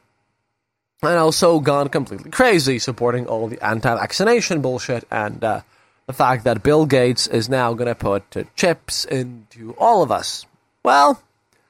and 1.03 1.17
also 1.17 1.59
gone 1.59 1.89
completely 1.89 2.31
crazy, 2.31 2.79
supporting 2.79 3.27
all 3.27 3.47
the 3.47 3.63
anti 3.63 3.93
vaccination 3.95 4.61
bullshit 4.61 5.05
and 5.11 5.43
uh, 5.43 5.61
the 6.07 6.13
fact 6.13 6.45
that 6.45 6.63
Bill 6.63 6.85
Gates 6.85 7.27
is 7.27 7.49
now 7.49 7.73
going 7.73 7.89
to 7.89 7.95
put 7.95 8.23
chips 8.55 9.03
into 9.03 9.75
all 9.77 10.01
of 10.01 10.11
us. 10.11 10.45
Well, 10.83 11.21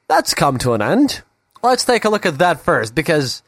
that's 0.08 0.36
come 0.36 0.60
to 0.60 0.74
an 0.74 0.82
end. 0.82 1.24
Let's 1.64 1.84
take 1.84 2.06
a 2.06 2.10
look 2.10 2.28
at 2.28 2.38
that 2.38 2.62
first 2.62 2.94
because, 2.94 3.42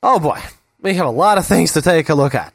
oh 0.00 0.20
boy, 0.20 0.38
we 0.80 0.94
have 0.94 1.06
a 1.06 1.10
lot 1.10 1.38
of 1.38 1.46
things 1.46 1.72
to 1.72 1.82
take 1.82 2.08
a 2.08 2.14
look 2.14 2.36
at. 2.36 2.54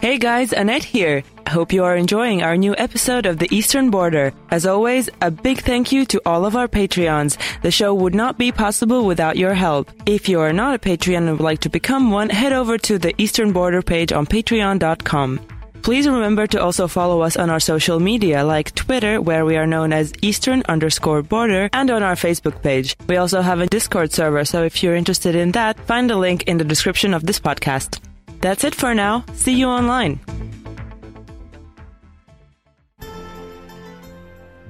Hey 0.00 0.16
guys, 0.16 0.54
Anete 0.54 0.84
here. 0.84 1.22
I 1.44 1.50
hope 1.50 1.74
you 1.74 1.84
are 1.84 1.94
enjoying 1.94 2.42
our 2.42 2.56
new 2.56 2.74
episode 2.78 3.26
of 3.26 3.38
The 3.38 3.54
Eastern 3.54 3.90
Border. 3.90 4.32
As 4.50 4.64
always, 4.64 5.10
a 5.20 5.30
big 5.30 5.58
thank 5.58 5.92
you 5.92 6.06
to 6.06 6.22
all 6.24 6.46
of 6.46 6.56
our 6.56 6.68
Patreons. 6.68 7.36
The 7.60 7.70
show 7.70 7.92
would 7.92 8.14
not 8.14 8.38
be 8.38 8.50
possible 8.50 9.04
without 9.04 9.36
your 9.36 9.52
help. 9.52 9.90
If 10.06 10.26
you 10.26 10.40
are 10.40 10.54
not 10.54 10.74
a 10.74 10.78
Patreon 10.78 11.18
and 11.18 11.32
would 11.32 11.40
like 11.40 11.60
to 11.60 11.68
become 11.68 12.10
one, 12.10 12.30
head 12.30 12.54
over 12.54 12.78
to 12.78 12.98
the 12.98 13.12
Eastern 13.20 13.52
Border 13.52 13.82
page 13.82 14.10
on 14.10 14.24
patreon.com. 14.24 15.59
Please 15.82 16.06
remember 16.06 16.46
to 16.46 16.62
also 16.62 16.86
follow 16.88 17.22
us 17.22 17.36
on 17.36 17.48
our 17.50 17.60
social 17.60 18.00
media 18.00 18.44
like 18.44 18.74
Twitter, 18.74 19.20
where 19.20 19.44
we 19.44 19.56
are 19.56 19.66
known 19.66 19.92
as 19.92 20.12
Eastern 20.22 20.62
underscore 20.68 21.22
border, 21.22 21.68
and 21.72 21.90
on 21.90 22.02
our 22.02 22.14
Facebook 22.16 22.62
page. 22.62 22.96
We 23.08 23.16
also 23.16 23.40
have 23.40 23.60
a 23.60 23.66
Discord 23.66 24.12
server, 24.12 24.44
so 24.44 24.62
if 24.62 24.82
you're 24.82 24.96
interested 24.96 25.34
in 25.34 25.52
that, 25.52 25.80
find 25.86 26.10
the 26.10 26.16
link 26.16 26.44
in 26.44 26.58
the 26.58 26.64
description 26.64 27.14
of 27.14 27.24
this 27.26 27.40
podcast. 27.40 27.98
That's 28.40 28.64
it 28.64 28.74
for 28.74 28.94
now. 28.94 29.24
See 29.34 29.54
you 29.54 29.68
online. 29.68 30.20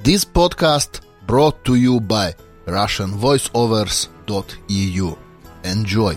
This 0.02 0.24
podcast 0.24 1.00
brought 1.26 1.62
to 1.66 1.74
you 1.74 2.00
by 2.00 2.34
RussianVoiceovers.eu. 2.66 5.16
Enjoy. 5.64 6.16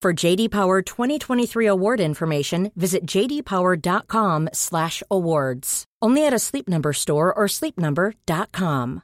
For 0.00 0.14
JD 0.14 0.52
Power 0.52 0.80
2023 0.80 1.66
award 1.66 1.98
information, 1.98 2.70
visit 2.76 3.04
jdpower.com/awards. 3.04 5.84
Only 6.00 6.24
at 6.24 6.32
a 6.32 6.38
Sleep 6.38 6.68
Number 6.68 6.92
store 6.92 7.34
or 7.34 7.48
sleepnumber.com. 7.48 9.02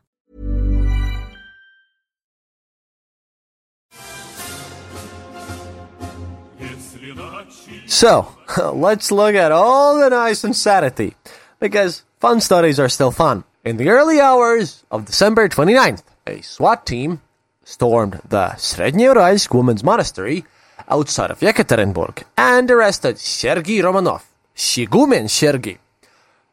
So, 7.87 8.29
let's 8.73 9.11
look 9.11 9.35
at 9.35 9.51
all 9.51 9.99
the 9.99 10.11
nice 10.11 10.45
insanity, 10.45 11.17
because 11.59 12.05
fun 12.21 12.41
studies 12.41 12.79
are 12.79 12.89
still 12.89 13.11
fun. 13.11 13.43
In 13.65 13.79
the 13.79 13.89
early 13.89 14.21
hours 14.21 14.85
of 14.93 15.07
December 15.07 15.49
29th, 15.49 16.05
a 16.29 16.41
SWAT 16.43 16.87
team 16.87 17.21
stormed 17.65 18.21
the 18.29 18.51
Srednyouralsk 18.51 19.53
Women's 19.53 19.83
Monastery 19.83 20.45
outside 20.89 21.31
of 21.31 21.41
Yekaterinburg 21.41 22.25
and 22.37 22.71
arrested 22.71 23.19
Sergei 23.19 23.79
Romanov, 23.79 24.23
Shigumen 24.57 25.29
Sergei, 25.29 25.79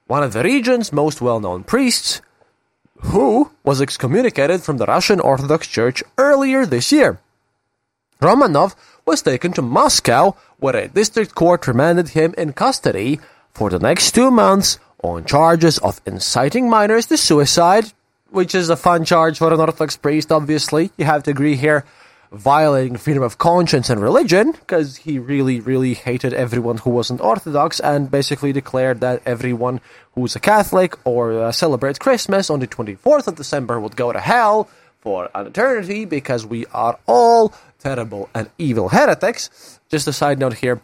one 0.07 0.23
of 0.23 0.33
the 0.33 0.43
region's 0.43 0.91
most 0.91 1.21
well-known 1.21 1.63
priests, 1.63 2.21
who 3.01 3.51
was 3.63 3.81
excommunicated 3.81 4.61
from 4.61 4.77
the 4.77 4.85
Russian 4.85 5.19
Orthodox 5.19 5.67
Church 5.67 6.03
earlier 6.17 6.65
this 6.65 6.91
year. 6.91 7.19
Romanov 8.21 8.75
was 9.05 9.21
taken 9.21 9.51
to 9.53 9.61
Moscow, 9.61 10.35
where 10.59 10.75
a 10.75 10.87
district 10.87 11.33
court 11.33 11.65
remanded 11.67 12.09
him 12.09 12.35
in 12.37 12.53
custody 12.53 13.19
for 13.53 13.69
the 13.69 13.79
next 13.79 14.11
two 14.13 14.29
months 14.29 14.77
on 15.03 15.25
charges 15.25 15.79
of 15.79 15.99
inciting 16.05 16.69
minors 16.69 17.07
to 17.07 17.17
suicide, 17.17 17.91
which 18.29 18.53
is 18.53 18.69
a 18.69 18.77
fun 18.77 19.03
charge 19.03 19.39
for 19.39 19.51
an 19.51 19.59
Orthodox 19.59 19.97
priest, 19.97 20.31
obviously. 20.31 20.91
You 20.97 21.05
have 21.05 21.23
to 21.23 21.31
agree 21.31 21.55
here. 21.55 21.83
Violating 22.31 22.95
freedom 22.95 23.23
of 23.23 23.37
conscience 23.37 23.89
and 23.89 24.01
religion, 24.01 24.53
because 24.53 24.95
he 24.95 25.19
really, 25.19 25.59
really 25.59 25.93
hated 25.93 26.33
everyone 26.33 26.77
who 26.77 26.89
wasn't 26.89 27.19
Orthodox 27.19 27.81
and 27.81 28.09
basically 28.09 28.53
declared 28.53 29.01
that 29.01 29.21
everyone 29.25 29.81
who's 30.13 30.35
a 30.35 30.39
Catholic 30.39 30.95
or 31.05 31.33
uh, 31.33 31.51
celebrates 31.51 31.99
Christmas 31.99 32.49
on 32.49 32.61
the 32.61 32.67
24th 32.67 33.27
of 33.27 33.35
December 33.35 33.81
would 33.81 33.97
go 33.97 34.13
to 34.13 34.19
hell 34.19 34.69
for 35.01 35.29
an 35.35 35.47
eternity 35.47 36.05
because 36.05 36.45
we 36.45 36.65
are 36.67 36.97
all 37.05 37.53
terrible 37.79 38.29
and 38.33 38.49
evil 38.57 38.89
heretics. 38.89 39.79
Just 39.89 40.07
a 40.07 40.13
side 40.13 40.39
note 40.39 40.53
here. 40.53 40.79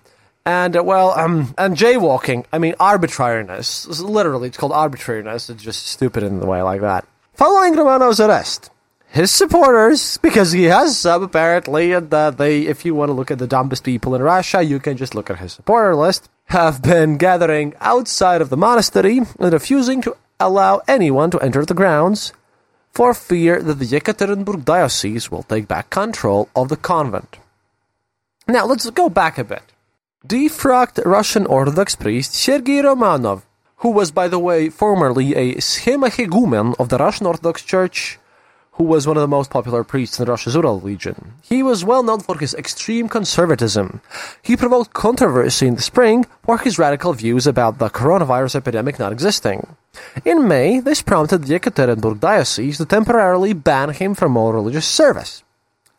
And, 0.46 0.75
uh, 0.77 0.84
well, 0.84 1.12
um, 1.12 1.54
and 1.58 1.75
jaywalking, 1.75 2.46
I 2.51 2.58
mean, 2.58 2.75
arbitrariness. 2.80 3.88
Literally, 4.01 4.48
it's 4.48 4.58
called 4.58 4.72
arbitrariness. 4.72 5.50
It's 5.50 5.63
just 5.63 5.86
stupid 5.86 6.24
in 6.24 6.39
the 6.39 6.46
way 6.46 6.62
like 6.62 6.82
that. 6.82 7.06
Following 7.34 7.75
Romanov's 7.75 8.20
arrest, 8.20 8.72
his 9.17 9.31
supporters, 9.31 10.17
because 10.17 10.51
he 10.51 10.65
has 10.65 10.95
some 10.95 11.24
apparently, 11.24 11.91
and 11.91 12.13
uh, 12.13 12.29
they, 12.29 12.62
if 12.67 12.86
you 12.86 12.93
want 12.93 13.09
to 13.09 13.13
look 13.13 13.31
at 13.31 13.39
the 13.39 13.47
dumbest 13.47 13.83
people 13.83 14.13
in 14.13 14.21
Russia, 14.21 14.62
you 14.62 14.79
can 14.79 14.95
just 14.95 15.15
look 15.15 15.31
at 15.31 15.39
his 15.39 15.53
supporter 15.53 15.95
list, 15.95 16.29
have 16.45 16.83
been 16.83 17.17
gathering 17.17 17.74
outside 17.81 18.41
of 18.41 18.51
the 18.51 18.55
monastery 18.55 19.17
and 19.39 19.53
refusing 19.53 20.03
to 20.03 20.15
allow 20.39 20.81
anyone 20.88 21.31
to 21.31 21.39
enter 21.39 21.65
the 21.65 21.74
grounds 21.74 22.31
for 22.91 23.12
fear 23.15 23.59
that 23.59 23.79
the 23.79 23.86
Yekaterinburg 23.86 24.63
diocese 24.63 25.31
will 25.31 25.43
take 25.43 25.67
back 25.67 25.89
control 25.89 26.47
of 26.55 26.69
the 26.69 26.77
convent. 26.77 27.39
Now, 28.47 28.67
let's 28.67 28.88
go 28.91 29.09
back 29.09 29.39
a 29.39 29.43
bit. 29.43 29.63
Defrocked 30.27 31.03
Russian 31.05 31.47
Orthodox 31.47 31.95
priest 31.95 32.36
Sergei 32.36 32.83
Romanov, 32.83 33.41
who 33.77 33.89
was, 33.89 34.12
by 34.12 34.27
the 34.27 34.39
way, 34.39 34.69
formerly 34.69 35.33
a 35.33 35.55
schemahegumen 35.55 36.75
of 36.79 36.89
the 36.89 37.00
Russian 37.00 37.25
Orthodox 37.25 37.63
Church, 37.63 38.19
who 38.77 38.84
was 38.84 39.07
one 39.07 39.17
of 39.17 39.22
the 39.22 39.27
most 39.27 39.50
popular 39.50 39.83
priests 39.83 40.18
in 40.18 40.25
the 40.25 40.31
Russia's 40.31 40.53
Ural 40.53 40.79
region. 40.79 41.33
He 41.42 41.63
was 41.63 41.83
well 41.83 42.03
known 42.03 42.20
for 42.20 42.37
his 42.37 42.53
extreme 42.53 43.09
conservatism. 43.09 44.01
He 44.42 44.55
provoked 44.55 44.94
controversy 44.94 45.66
in 45.66 45.75
the 45.75 45.81
spring 45.81 46.25
for 46.44 46.59
his 46.59 46.77
radical 46.77 47.13
views 47.13 47.48
about 47.48 47.79
the 47.79 47.90
coronavirus 47.90 48.55
epidemic 48.55 49.00
not 49.00 49.11
existing. 49.11 49.75
In 50.24 50.48
May, 50.48 50.79
this 50.79 51.01
prompted 51.01 51.44
the 51.44 51.59
Yekaterinburg 51.59 52.20
diocese 52.20 52.77
to 52.77 52.85
temporarily 52.85 53.53
ban 53.53 53.90
him 53.90 54.13
from 54.13 54.37
all 54.37 54.53
religious 54.53 54.85
service. 54.85 55.44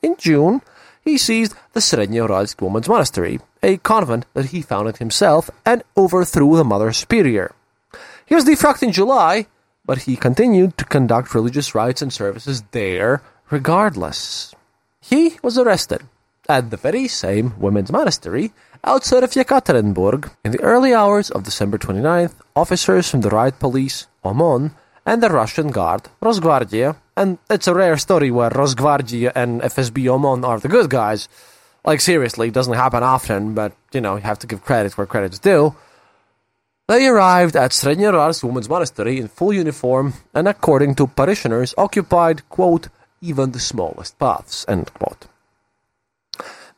In 0.00 0.14
June, 0.16 0.62
he 1.04 1.18
seized 1.18 1.54
the 1.72 1.80
Srednyouralsk 1.80 2.60
Women's 2.60 2.88
Monastery, 2.88 3.40
a 3.60 3.78
convent 3.78 4.24
that 4.34 4.46
he 4.46 4.62
founded 4.62 4.98
himself, 4.98 5.50
and 5.66 5.82
overthrew 5.96 6.56
the 6.56 6.64
Mother 6.64 6.92
Superior. 6.92 7.52
He 8.24 8.36
was 8.36 8.44
defrocked 8.44 8.84
in 8.84 8.92
July, 8.92 9.46
but 9.88 10.04
he 10.04 10.16
continued 10.16 10.76
to 10.76 10.84
conduct 10.84 11.34
religious 11.34 11.74
rites 11.74 12.02
and 12.02 12.12
services 12.12 12.62
there 12.72 13.22
regardless. 13.48 14.54
He 15.00 15.38
was 15.42 15.56
arrested 15.56 16.02
at 16.46 16.70
the 16.70 16.76
very 16.76 17.08
same 17.08 17.54
women's 17.58 17.90
monastery 17.90 18.52
outside 18.84 19.24
of 19.24 19.30
Yekaterinburg. 19.30 20.30
In 20.44 20.52
the 20.52 20.60
early 20.60 20.92
hours 20.92 21.30
of 21.30 21.44
December 21.44 21.78
29th, 21.78 22.34
officers 22.54 23.10
from 23.10 23.22
the 23.22 23.30
riot 23.30 23.58
police, 23.58 24.06
OMON, 24.22 24.72
and 25.06 25.22
the 25.22 25.30
Russian 25.30 25.70
Guard, 25.70 26.02
Rosgvardia, 26.20 26.96
and 27.16 27.38
it's 27.48 27.66
a 27.66 27.74
rare 27.74 27.96
story 27.96 28.30
where 28.30 28.50
Rosgvardia 28.50 29.32
and 29.34 29.62
FSB 29.62 30.04
OMON 30.04 30.44
are 30.44 30.60
the 30.60 30.68
good 30.68 30.90
guys. 30.90 31.28
Like, 31.82 32.02
seriously, 32.02 32.48
it 32.48 32.54
doesn't 32.54 32.74
happen 32.74 33.02
often, 33.02 33.54
but, 33.54 33.72
you 33.94 34.02
know, 34.02 34.16
you 34.16 34.22
have 34.22 34.38
to 34.40 34.46
give 34.46 34.66
credit 34.66 34.98
where 34.98 35.06
credit's 35.06 35.38
due. 35.38 35.74
They 36.88 37.06
arrived 37.06 37.54
at 37.54 37.72
Srednyouralsk 37.72 38.42
Women's 38.42 38.70
Monastery 38.70 39.20
in 39.20 39.28
full 39.28 39.52
uniform 39.52 40.14
and, 40.32 40.48
according 40.48 40.94
to 40.94 41.06
parishioners, 41.06 41.74
occupied, 41.76 42.48
quote, 42.48 42.88
even 43.20 43.52
the 43.52 43.60
smallest 43.60 44.18
paths, 44.18 44.64
end 44.66 44.94
quote. 44.94 45.26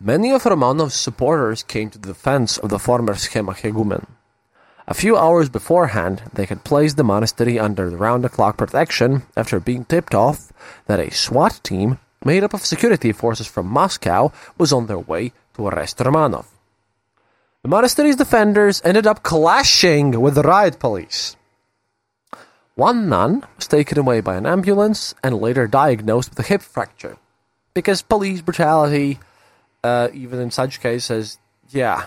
Many 0.00 0.32
of 0.32 0.42
Romanov's 0.42 0.94
supporters 0.94 1.62
came 1.62 1.90
to 1.90 1.98
the 1.98 2.08
defense 2.08 2.58
of 2.58 2.70
the 2.70 2.80
former 2.80 3.14
Schema 3.14 3.52
Hegumen. 3.52 4.06
A 4.88 4.94
few 4.94 5.16
hours 5.16 5.48
beforehand, 5.48 6.22
they 6.32 6.46
had 6.46 6.64
placed 6.64 6.96
the 6.96 7.04
monastery 7.04 7.60
under 7.60 7.88
the 7.88 8.28
clock 8.32 8.56
protection 8.56 9.22
after 9.36 9.60
being 9.60 9.84
tipped 9.84 10.16
off 10.16 10.52
that 10.86 10.98
a 10.98 11.12
SWAT 11.12 11.60
team 11.62 12.00
made 12.24 12.42
up 12.42 12.52
of 12.52 12.66
security 12.66 13.12
forces 13.12 13.46
from 13.46 13.68
Moscow 13.68 14.32
was 14.58 14.72
on 14.72 14.88
their 14.88 14.98
way 14.98 15.30
to 15.54 15.68
arrest 15.68 15.98
Romanov. 15.98 16.46
The 17.62 17.68
monastery's 17.68 18.16
defenders 18.16 18.80
ended 18.86 19.06
up 19.06 19.22
clashing 19.22 20.18
with 20.22 20.34
the 20.34 20.42
riot 20.42 20.78
police. 20.78 21.36
One 22.74 23.10
nun 23.10 23.44
was 23.56 23.66
taken 23.66 23.98
away 23.98 24.22
by 24.22 24.36
an 24.36 24.46
ambulance 24.46 25.14
and 25.22 25.36
later 25.36 25.66
diagnosed 25.66 26.30
with 26.30 26.38
a 26.38 26.48
hip 26.48 26.62
fracture. 26.62 27.18
Because 27.74 28.00
police 28.00 28.40
brutality, 28.40 29.20
uh, 29.84 30.08
even 30.14 30.40
in 30.40 30.50
such 30.50 30.80
cases, 30.80 31.36
yeah, 31.68 32.06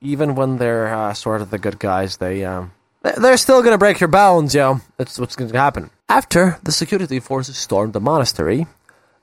even 0.00 0.36
when 0.36 0.58
they're 0.58 0.94
uh, 0.94 1.12
sort 1.12 1.42
of 1.42 1.50
the 1.50 1.58
good 1.58 1.80
guys, 1.80 2.18
they 2.18 2.44
um, 2.44 2.70
they're 3.02 3.36
still 3.36 3.64
gonna 3.64 3.78
break 3.78 3.98
your 3.98 4.08
bones, 4.08 4.54
yo. 4.54 4.80
That's 4.96 5.18
what's 5.18 5.34
gonna 5.34 5.58
happen. 5.58 5.90
After 6.08 6.60
the 6.62 6.70
security 6.70 7.18
forces 7.18 7.56
stormed 7.56 7.94
the 7.94 8.00
monastery, 8.00 8.68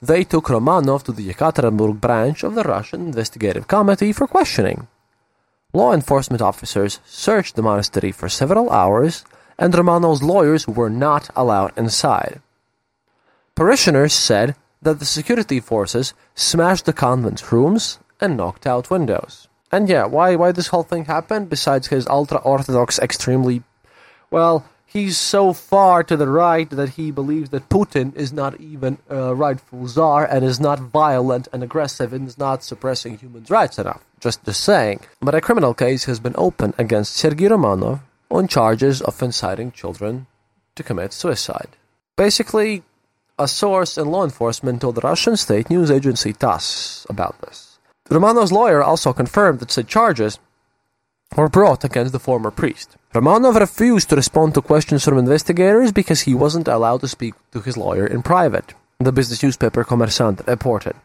they 0.01 0.25
took 0.25 0.47
Romanov 0.47 1.03
to 1.03 1.13
the 1.13 1.29
Yekaterinburg 1.31 2.01
branch 2.01 2.43
of 2.43 2.55
the 2.55 2.63
Russian 2.63 3.05
Investigative 3.05 3.69
Committee 3.69 4.11
for 4.11 4.27
questioning. 4.27 4.87
Law 5.73 5.93
enforcement 5.93 6.41
officers 6.41 6.99
searched 7.05 7.55
the 7.55 7.61
monastery 7.61 8.11
for 8.11 8.27
several 8.27 8.69
hours, 8.69 9.23
and 9.57 9.73
Romanov's 9.73 10.21
lawyers 10.21 10.67
were 10.67 10.89
not 10.89 11.29
allowed 11.35 11.71
inside. 11.77 12.41
Parishioners 13.55 14.13
said 14.13 14.55
that 14.81 14.99
the 14.99 15.05
security 15.05 15.59
forces 15.59 16.13
smashed 16.35 16.85
the 16.85 16.93
convent's 16.93 17.51
rooms 17.51 17.99
and 18.19 18.35
knocked 18.35 18.67
out 18.67 18.89
windows. 18.89 19.47
And 19.71 19.87
yeah, 19.87 20.05
why 20.05 20.35
why 20.35 20.51
this 20.51 20.67
whole 20.67 20.83
thing 20.83 21.05
happened? 21.05 21.49
Besides 21.49 21.87
his 21.87 22.07
ultra 22.07 22.39
orthodox, 22.39 22.99
extremely 22.99 23.63
well, 24.29 24.65
he's 24.91 25.17
so 25.17 25.53
far 25.53 26.03
to 26.03 26.17
the 26.17 26.27
right 26.27 26.69
that 26.69 26.89
he 26.89 27.11
believes 27.11 27.49
that 27.49 27.69
Putin 27.69 28.15
is 28.15 28.33
not 28.33 28.59
even 28.59 28.97
a 29.09 29.33
rightful 29.33 29.87
czar 29.87 30.25
and 30.25 30.43
is 30.43 30.59
not 30.59 30.79
violent 30.79 31.47
and 31.53 31.63
aggressive 31.63 32.13
and 32.13 32.27
is 32.27 32.37
not 32.37 32.63
suppressing 32.63 33.17
human 33.17 33.45
rights 33.49 33.79
enough. 33.79 34.03
Just 34.19 34.43
just 34.43 34.63
saying. 34.63 34.99
But 35.21 35.35
a 35.35 35.41
criminal 35.41 35.73
case 35.73 36.05
has 36.05 36.19
been 36.19 36.35
opened 36.37 36.75
against 36.77 37.13
Sergei 37.13 37.47
Romanov 37.47 38.01
on 38.29 38.47
charges 38.47 39.01
of 39.01 39.21
inciting 39.21 39.71
children 39.71 40.27
to 40.75 40.83
commit 40.83 41.13
suicide. 41.13 41.69
Basically, 42.15 42.83
a 43.39 43.47
source 43.47 43.97
in 43.97 44.11
law 44.11 44.23
enforcement 44.23 44.81
told 44.81 44.95
the 44.95 45.01
Russian 45.01 45.35
state 45.37 45.69
news 45.69 45.89
agency 45.89 46.33
TASS 46.33 47.05
about 47.09 47.41
this. 47.41 47.79
Romanov's 48.09 48.51
lawyer 48.51 48.83
also 48.83 49.13
confirmed 49.13 49.59
that 49.59 49.71
said 49.71 49.87
charges 49.87 50.37
were 51.35 51.49
brought 51.49 51.83
against 51.83 52.11
the 52.11 52.19
former 52.19 52.51
priest. 52.51 52.97
Romanov 53.13 53.59
refused 53.59 54.09
to 54.09 54.15
respond 54.15 54.53
to 54.53 54.61
questions 54.61 55.03
from 55.03 55.17
investigators 55.17 55.91
because 55.91 56.21
he 56.21 56.33
wasn't 56.33 56.67
allowed 56.67 57.01
to 57.01 57.07
speak 57.07 57.33
to 57.51 57.61
his 57.61 57.77
lawyer 57.77 58.05
in 58.05 58.21
private, 58.21 58.73
the 58.99 59.11
business 59.11 59.41
newspaper 59.43 59.83
Kommersant 59.83 60.45
reported. 60.47 60.95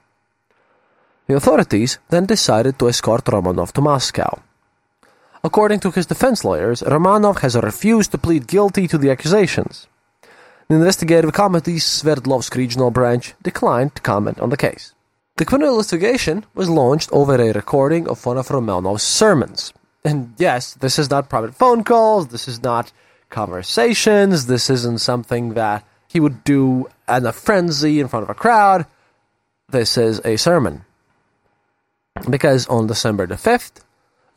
The 1.26 1.36
authorities 1.36 1.98
then 2.08 2.26
decided 2.26 2.78
to 2.78 2.88
escort 2.88 3.24
Romanov 3.24 3.72
to 3.72 3.80
Moscow. 3.80 4.40
According 5.42 5.80
to 5.80 5.90
his 5.90 6.06
defense 6.06 6.44
lawyers, 6.44 6.82
Romanov 6.82 7.40
has 7.40 7.56
refused 7.56 8.10
to 8.12 8.18
plead 8.18 8.46
guilty 8.46 8.88
to 8.88 8.98
the 8.98 9.10
accusations. 9.10 9.86
The 10.68 10.74
investigative 10.74 11.32
committee's 11.32 11.84
Sverdlovsk 11.84 12.56
regional 12.56 12.90
branch 12.90 13.34
declined 13.42 13.94
to 13.94 14.02
comment 14.02 14.40
on 14.40 14.50
the 14.50 14.56
case. 14.56 14.92
The 15.36 15.44
criminal 15.44 15.74
investigation 15.74 16.44
was 16.54 16.68
launched 16.68 17.10
over 17.12 17.34
a 17.34 17.52
recording 17.52 18.08
of 18.08 18.24
one 18.26 18.38
of 18.38 18.48
Romanov's 18.48 19.04
sermons. 19.04 19.72
And 20.06 20.34
yes, 20.38 20.74
this 20.74 21.00
is 21.00 21.10
not 21.10 21.28
private 21.28 21.56
phone 21.56 21.82
calls, 21.82 22.28
this 22.28 22.46
is 22.46 22.62
not 22.62 22.92
conversations, 23.28 24.46
this 24.46 24.70
isn't 24.70 25.00
something 25.00 25.54
that 25.54 25.84
he 26.06 26.20
would 26.20 26.44
do 26.44 26.86
in 27.08 27.26
a 27.26 27.32
frenzy 27.32 27.98
in 27.98 28.06
front 28.06 28.22
of 28.22 28.30
a 28.30 28.34
crowd. 28.34 28.86
This 29.68 29.98
is 29.98 30.20
a 30.24 30.36
sermon. 30.36 30.84
Because 32.30 32.68
on 32.68 32.86
December 32.86 33.26
the 33.26 33.34
5th, 33.34 33.82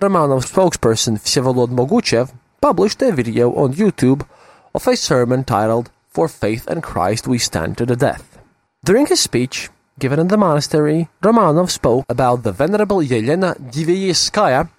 Romanov's 0.01 0.51
spokesperson 0.51 1.21
Vsevolod 1.21 1.69
Moguchev 1.69 2.34
published 2.62 3.01
a 3.03 3.12
video 3.12 3.53
on 3.53 3.75
YouTube 3.75 4.27
of 4.73 4.88
a 4.88 4.95
sermon 4.95 5.43
titled 5.43 5.91
For 6.10 6.27
Faith 6.27 6.65
and 6.65 6.82
Christ 6.82 7.27
We 7.27 7.38
Stand 7.38 7.77
to 7.77 7.86
the 7.86 7.95
Death. 7.95 8.39
During 8.84 9.05
his 9.05 9.19
speech, 9.19 9.69
given 9.99 10.19
in 10.19 10.29
the 10.29 10.38
monastery, 10.38 11.10
Romanov 11.21 11.69
spoke 11.69 12.05
about 12.10 12.41
the 12.41 12.51
Venerable 12.51 13.01
Yelena 13.01 13.55
Divyeyskaya, 13.60 14.69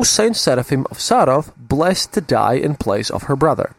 Saint 0.00 0.36
Seraphim 0.36 0.86
of 0.90 0.98
Sarov 0.98 1.52
blessed 1.56 2.12
to 2.14 2.20
die 2.20 2.54
in 2.54 2.74
place 2.74 3.08
of 3.10 3.24
her 3.24 3.36
brother. 3.36 3.74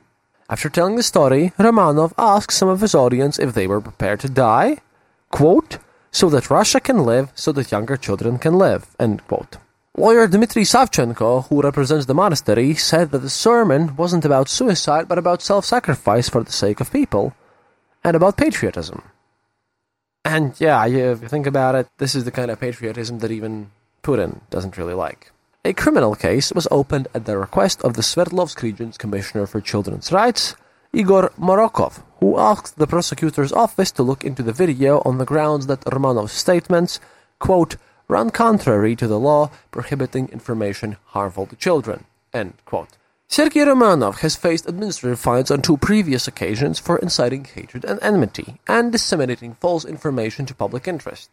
After 0.50 0.70
telling 0.70 0.96
the 0.96 1.04
story, 1.04 1.52
Romanov 1.58 2.14
asked 2.18 2.56
some 2.56 2.70
of 2.70 2.82
his 2.82 2.96
audience 2.96 3.40
if 3.40 3.54
they 3.54 3.68
were 3.68 3.82
prepared 3.82 4.20
to 4.22 4.30
die, 4.30 4.78
quote, 5.32 5.80
so 6.12 6.30
that 6.30 6.50
Russia 6.50 6.80
can 6.80 7.00
live, 7.00 7.32
so 7.36 7.52
that 7.52 7.72
younger 7.72 7.98
children 7.98 8.40
can 8.40 8.58
live, 8.58 8.96
end 9.00 9.28
quote. 9.28 9.58
Lawyer 9.98 10.28
Dmitry 10.28 10.64
Savchenko, 10.64 11.50
who 11.50 11.62
represents 11.62 12.06
the 12.06 12.14
monastery, 12.14 12.74
said 12.74 13.12
that 13.12 13.20
the 13.20 13.30
sermon 13.30 13.96
wasn't 13.96 14.26
about 14.26 14.48
suicide, 14.48 15.08
but 15.08 15.18
about 15.18 15.42
self-sacrifice 15.42 16.30
for 16.30 16.44
the 16.44 16.52
sake 16.52 16.80
of 16.80 16.94
people, 16.94 17.36
and 18.04 18.16
about 18.16 18.38
patriotism. 18.38 19.02
And 20.24 20.60
yeah, 20.60 20.86
if 20.86 21.22
you 21.22 21.28
think 21.28 21.48
about 21.48 21.76
it, 21.76 21.90
this 21.98 22.16
is 22.16 22.24
the 22.24 22.32
kind 22.32 22.50
of 22.50 22.60
patriotism 22.60 23.20
that 23.20 23.32
even 23.32 23.72
Putin 24.04 24.42
doesn't 24.50 24.78
really 24.78 24.94
like. 24.94 25.33
A 25.66 25.72
criminal 25.72 26.14
case 26.14 26.52
was 26.52 26.68
opened 26.72 27.08
at 27.14 27.24
the 27.24 27.38
request 27.38 27.82
of 27.84 27.94
the 27.94 28.02
Sverdlovsk 28.02 28.62
region's 28.62 28.98
Commissioner 28.98 29.48
for 29.48 29.62
Children's 29.62 30.12
Rights, 30.12 30.58
Igor 30.92 31.32
Morokov, 31.40 32.04
who 32.20 32.38
asked 32.38 32.78
the 32.78 32.86
prosecutor's 32.86 33.54
office 33.54 33.90
to 33.94 34.04
look 34.04 34.26
into 34.26 34.44
the 34.44 34.52
video 34.52 35.02
on 35.06 35.20
the 35.20 35.26
grounds 35.26 35.68
that 35.68 35.80
Romanov's 35.86 36.34
statements, 36.34 37.00
quote, 37.40 37.78
run 38.10 38.30
contrary 38.30 38.94
to 38.98 39.08
the 39.08 39.18
law 39.18 39.52
prohibiting 39.72 40.28
information 40.34 40.98
harmful 41.06 41.46
to 41.46 41.56
children, 41.56 42.04
end 42.34 42.56
quote. 42.66 42.98
Sergei 43.30 43.62
Romanov 43.62 44.18
has 44.18 44.36
faced 44.36 44.68
administrative 44.68 45.22
fines 45.22 45.50
on 45.50 45.62
two 45.62 45.78
previous 45.78 46.28
occasions 46.28 46.78
for 46.78 46.98
inciting 46.98 47.46
hatred 47.46 47.86
and 47.86 48.00
enmity 48.02 48.60
and 48.68 48.92
disseminating 48.92 49.54
false 49.62 49.86
information 49.86 50.46
to 50.46 50.54
public 50.54 50.90
interest. 50.90 51.30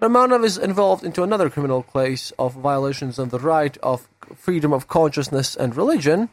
Romanov 0.00 0.44
is 0.44 0.58
involved 0.58 1.04
into 1.04 1.22
another 1.22 1.48
criminal 1.48 1.82
case 1.82 2.30
of 2.38 2.52
violations 2.52 3.18
of 3.18 3.30
the 3.30 3.38
right 3.38 3.76
of 3.78 4.08
freedom 4.34 4.72
of 4.72 4.88
consciousness 4.88 5.56
and 5.56 5.74
religion, 5.74 6.28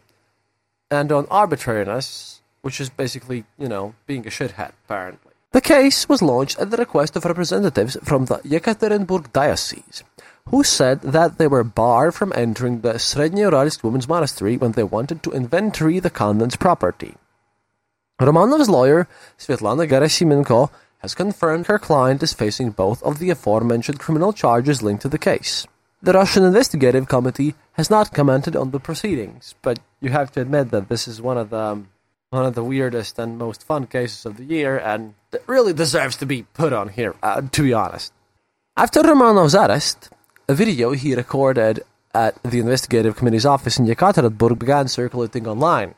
and 0.91 1.11
on 1.11 1.27
arbitrariness, 1.31 2.41
which 2.61 2.81
is 2.81 2.89
basically, 2.89 3.45
you 3.57 3.69
know, 3.69 3.95
being 4.05 4.27
a 4.27 4.29
shithead, 4.29 4.73
apparently. 4.85 5.31
The 5.51 5.61
case 5.61 6.09
was 6.09 6.21
launched 6.21 6.59
at 6.59 6.71
the 6.71 6.77
request 6.77 7.15
of 7.15 7.25
representatives 7.25 7.95
from 8.03 8.25
the 8.25 8.39
Yekaterinburg 8.39 9.31
diocese, 9.31 10.03
who 10.49 10.63
said 10.63 11.01
that 11.01 11.37
they 11.37 11.47
were 11.47 11.63
barred 11.63 12.15
from 12.15 12.33
entering 12.35 12.81
the 12.81 12.95
Srednyouralsk 12.95 13.81
women's 13.83 14.09
monastery 14.09 14.57
when 14.57 14.73
they 14.73 14.83
wanted 14.83 15.23
to 15.23 15.31
inventory 15.31 15.99
the 15.99 16.09
convent's 16.09 16.57
property. 16.57 17.15
Romanov's 18.19 18.69
lawyer, 18.69 19.07
Svetlana 19.37 19.87
Gerasimenko, 19.87 20.69
has 21.03 21.13
confirmed 21.13 21.67
her 21.67 21.77
client 21.77 22.23
is 22.23 22.33
facing 22.33 22.71
both 22.71 23.03
of 23.03 23.19
the 23.19 23.29
aforementioned 23.29 23.99
criminal 23.99 24.31
charges 24.33 24.81
linked 24.81 25.01
to 25.01 25.09
the 25.09 25.19
case. 25.19 25.67
The 26.01 26.13
Russian 26.13 26.43
Investigative 26.43 27.07
Committee 27.07 27.55
has 27.73 27.89
not 27.89 28.13
commented 28.13 28.55
on 28.55 28.71
the 28.71 28.79
proceedings, 28.79 29.53
but 29.61 29.79
you 29.99 30.09
have 30.09 30.31
to 30.31 30.41
admit 30.41 30.71
that 30.71 30.89
this 30.89 31.07
is 31.07 31.21
one 31.21 31.37
of 31.37 31.49
the 31.49 31.83
one 32.29 32.45
of 32.45 32.55
the 32.55 32.63
weirdest 32.63 33.19
and 33.19 33.37
most 33.37 33.63
fun 33.63 33.85
cases 33.85 34.25
of 34.25 34.37
the 34.37 34.43
year, 34.43 34.79
and 34.79 35.13
it 35.31 35.43
really 35.45 35.71
deserves 35.71 36.15
to 36.17 36.25
be 36.25 36.41
put 36.41 36.73
on 36.73 36.89
here. 36.89 37.13
Uh, 37.21 37.41
to 37.51 37.61
be 37.61 37.73
honest, 37.73 38.11
after 38.75 39.01
Romanov's 39.01 39.53
arrest, 39.53 40.09
a 40.47 40.55
video 40.55 40.93
he 40.93 41.13
recorded 41.13 41.83
at 42.13 42.41
the 42.43 42.59
Investigative 42.59 43.15
Committee's 43.15 43.45
office 43.45 43.77
in 43.77 43.85
Yekaterinburg 43.85 44.57
began 44.57 44.87
circulating 44.87 45.47
online. 45.47 45.93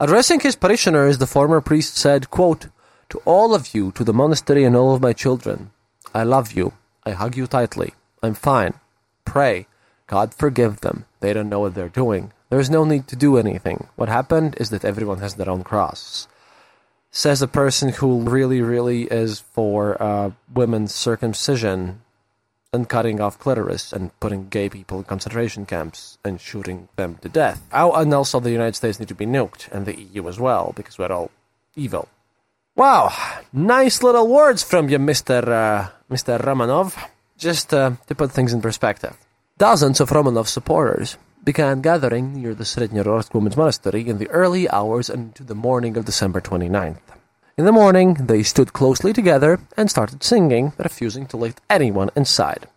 Addressing 0.00 0.40
his 0.40 0.56
parishioners, 0.56 1.18
the 1.18 1.28
former 1.28 1.60
priest 1.60 1.96
said, 1.96 2.30
quote, 2.30 2.66
To 3.12 3.20
all 3.26 3.54
of 3.54 3.74
you, 3.74 3.92
to 3.92 4.04
the 4.04 4.14
monastery 4.14 4.64
and 4.64 4.74
all 4.74 4.94
of 4.94 5.02
my 5.02 5.12
children, 5.12 5.70
I 6.14 6.22
love 6.22 6.52
you. 6.52 6.72
I 7.04 7.10
hug 7.10 7.36
you 7.36 7.46
tightly. 7.46 7.92
I'm 8.22 8.32
fine. 8.32 8.72
Pray. 9.26 9.66
God 10.06 10.32
forgive 10.32 10.80
them. 10.80 11.04
They 11.20 11.34
don't 11.34 11.50
know 11.50 11.60
what 11.60 11.74
they're 11.74 11.90
doing. 11.90 12.32
There's 12.48 12.70
no 12.70 12.86
need 12.86 13.08
to 13.08 13.14
do 13.14 13.36
anything. 13.36 13.88
What 13.96 14.08
happened 14.08 14.56
is 14.58 14.70
that 14.70 14.86
everyone 14.86 15.18
has 15.18 15.34
their 15.34 15.50
own 15.50 15.62
cross. 15.62 16.26
Says 17.10 17.42
a 17.42 17.46
person 17.46 17.90
who 17.90 18.22
really, 18.22 18.62
really 18.62 19.02
is 19.02 19.40
for 19.40 20.02
uh, 20.02 20.30
women's 20.50 20.94
circumcision 20.94 22.00
and 22.72 22.88
cutting 22.88 23.20
off 23.20 23.38
clitoris 23.38 23.92
and 23.92 24.18
putting 24.20 24.48
gay 24.48 24.70
people 24.70 24.96
in 24.96 25.04
concentration 25.04 25.66
camps 25.66 26.16
and 26.24 26.40
shooting 26.40 26.88
them 26.96 27.18
to 27.20 27.28
death. 27.28 27.60
Oh, 27.74 27.92
and 27.92 28.14
also 28.14 28.40
the 28.40 28.52
United 28.52 28.76
States 28.76 28.98
need 28.98 29.08
to 29.08 29.14
be 29.14 29.26
nuked 29.26 29.70
and 29.70 29.84
the 29.84 30.00
EU 30.00 30.26
as 30.30 30.40
well 30.40 30.72
because 30.74 30.96
we're 30.96 31.12
all 31.12 31.30
evil. 31.76 32.08
Wow, 32.74 33.12
nice 33.52 34.02
little 34.02 34.26
words 34.28 34.62
from 34.62 34.88
you, 34.88 34.98
Mr. 34.98 35.46
Uh, 35.46 35.90
Mr. 36.10 36.40
Romanov. 36.40 36.96
Just 37.36 37.74
uh, 37.74 37.92
to 38.06 38.14
put 38.14 38.32
things 38.32 38.54
in 38.54 38.62
perspective. 38.62 39.14
Dozens 39.58 40.00
of 40.00 40.08
Romanov 40.08 40.46
supporters 40.46 41.18
began 41.44 41.82
gathering 41.82 42.32
near 42.32 42.54
the 42.54 42.64
Srednyouralsk 42.64 43.34
Women's 43.34 43.58
Monastery 43.58 44.08
in 44.08 44.16
the 44.16 44.30
early 44.30 44.70
hours 44.70 45.10
and 45.10 45.26
into 45.26 45.44
the 45.44 45.54
morning 45.54 45.98
of 45.98 46.06
December 46.06 46.40
29th. 46.40 46.96
In 47.58 47.66
the 47.66 47.72
morning, 47.72 48.14
they 48.14 48.42
stood 48.42 48.72
closely 48.72 49.12
together 49.12 49.60
and 49.76 49.90
started 49.90 50.24
singing, 50.24 50.72
refusing 50.78 51.26
to 51.26 51.36
let 51.36 51.60
anyone 51.68 52.08
inside. 52.16 52.68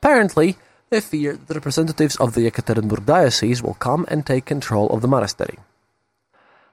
Apparently, 0.00 0.58
they 0.90 1.00
feared 1.00 1.40
that 1.40 1.48
the 1.48 1.54
representatives 1.54 2.14
of 2.16 2.34
the 2.34 2.48
Yekaterinburg 2.48 3.04
diocese 3.04 3.64
will 3.64 3.74
come 3.74 4.06
and 4.06 4.24
take 4.24 4.44
control 4.44 4.88
of 4.90 5.02
the 5.02 5.08
monastery. 5.08 5.58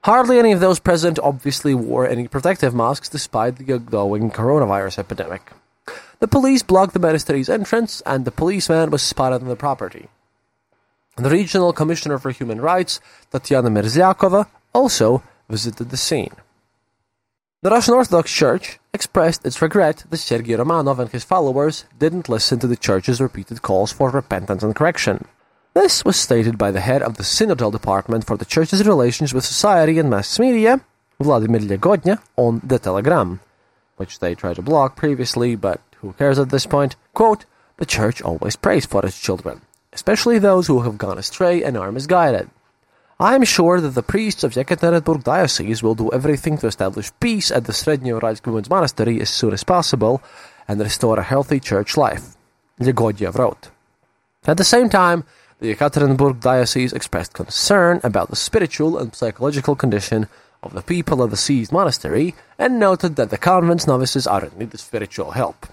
Hardly 0.06 0.38
any 0.38 0.52
of 0.52 0.60
those 0.60 0.78
present 0.78 1.18
obviously 1.18 1.74
wore 1.74 2.06
any 2.06 2.28
protective 2.28 2.72
masks 2.72 3.08
despite 3.08 3.56
the 3.56 3.72
ongoing 3.74 4.30
coronavirus 4.30 5.00
epidemic. 5.00 5.50
The 6.20 6.28
police 6.28 6.62
blocked 6.62 6.92
the 6.92 7.00
monastery's 7.00 7.48
entrance, 7.48 8.02
and 8.06 8.24
the 8.24 8.30
policeman 8.30 8.90
was 8.90 9.02
spotted 9.02 9.42
on 9.42 9.48
the 9.48 9.56
property. 9.56 10.06
The 11.16 11.28
regional 11.28 11.72
commissioner 11.72 12.18
for 12.18 12.30
human 12.30 12.60
rights, 12.60 13.00
Tatiana 13.32 13.68
Merzlyakova, 13.68 14.46
also 14.72 15.24
visited 15.48 15.90
the 15.90 15.96
scene. 15.96 16.36
The 17.62 17.70
Russian 17.70 17.94
Orthodox 17.94 18.30
Church 18.30 18.78
expressed 18.94 19.44
its 19.44 19.60
regret 19.60 20.04
that 20.08 20.18
Sergei 20.18 20.54
Romanov 20.54 21.00
and 21.00 21.10
his 21.10 21.24
followers 21.24 21.84
didn't 21.98 22.28
listen 22.28 22.60
to 22.60 22.68
the 22.68 22.76
Church's 22.76 23.20
repeated 23.20 23.60
calls 23.60 23.90
for 23.90 24.10
repentance 24.10 24.62
and 24.62 24.76
correction. 24.76 25.24
This 25.76 26.06
was 26.06 26.16
stated 26.16 26.56
by 26.56 26.70
the 26.70 26.80
head 26.80 27.02
of 27.02 27.18
the 27.18 27.22
Synodal 27.22 27.70
Department 27.70 28.24
for 28.24 28.38
the 28.38 28.46
Church's 28.46 28.86
relations 28.86 29.34
with 29.34 29.44
society 29.44 29.98
and 29.98 30.08
mass 30.08 30.38
media, 30.38 30.80
Vladimir 31.20 31.60
Legoyda, 31.60 32.18
on 32.34 32.62
the 32.64 32.78
Telegram, 32.78 33.40
which 33.98 34.18
they 34.18 34.34
tried 34.34 34.56
to 34.56 34.62
block 34.62 34.96
previously, 34.96 35.54
but 35.54 35.82
who 35.96 36.14
cares 36.14 36.38
at 36.38 36.48
this 36.48 36.64
point? 36.64 36.96
Quote, 37.12 37.44
the 37.76 37.84
Church 37.84 38.22
always 38.22 38.56
prays 38.56 38.86
for 38.86 39.04
its 39.04 39.20
children, 39.20 39.60
especially 39.92 40.38
those 40.38 40.66
who 40.66 40.80
have 40.80 40.96
gone 40.96 41.18
astray 41.18 41.62
and 41.62 41.76
are 41.76 41.92
misguided. 41.92 42.48
I 43.20 43.34
am 43.34 43.44
sure 43.44 43.78
that 43.82 43.94
the 43.94 44.02
priests 44.02 44.44
of 44.44 44.54
Yekaterinburg 44.54 45.24
Diocese 45.24 45.82
will 45.82 45.94
do 45.94 46.10
everything 46.10 46.56
to 46.56 46.68
establish 46.68 47.12
peace 47.20 47.50
at 47.50 47.66
the 47.66 47.74
Srednyouralsk 47.74 48.46
Women's 48.46 48.70
Monastery 48.70 49.20
as 49.20 49.28
soon 49.28 49.52
as 49.52 49.62
possible 49.62 50.22
and 50.66 50.80
restore 50.80 51.18
a 51.18 51.22
healthy 51.22 51.60
church 51.60 51.98
life, 51.98 52.34
Legoyda 52.80 53.30
wrote. 53.38 53.68
At 54.46 54.56
the 54.56 54.64
same 54.64 54.88
time, 54.88 55.24
the 55.58 55.74
Yekaterinburg 55.74 56.40
Diocese 56.40 56.92
expressed 56.92 57.32
concern 57.32 58.00
about 58.04 58.28
the 58.30 58.36
spiritual 58.36 58.98
and 58.98 59.14
psychological 59.14 59.74
condition 59.74 60.28
of 60.62 60.74
the 60.74 60.82
people 60.82 61.22
of 61.22 61.30
the 61.30 61.36
seized 61.36 61.72
monastery 61.72 62.34
and 62.58 62.78
noted 62.78 63.16
that 63.16 63.30
the 63.30 63.38
convent's 63.38 63.86
novices 63.86 64.26
are 64.26 64.44
in 64.44 64.58
need 64.58 64.74
of 64.74 64.80
spiritual 64.80 65.30
help. 65.32 65.66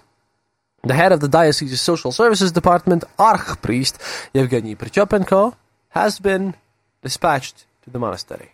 The 0.84 0.94
head 0.94 1.12
of 1.12 1.22
the 1.22 1.28
diocese's 1.28 1.82
social 1.82 2.12
services 2.12 2.52
department, 2.52 3.04
archpriest 3.18 3.98
Yevgeny 4.34 4.76
Prichopenko, 4.76 5.56
has 5.90 6.20
been 6.20 6.56
dispatched 7.02 7.66
to 7.84 7.90
the 7.90 8.00
monastery. 8.00 8.52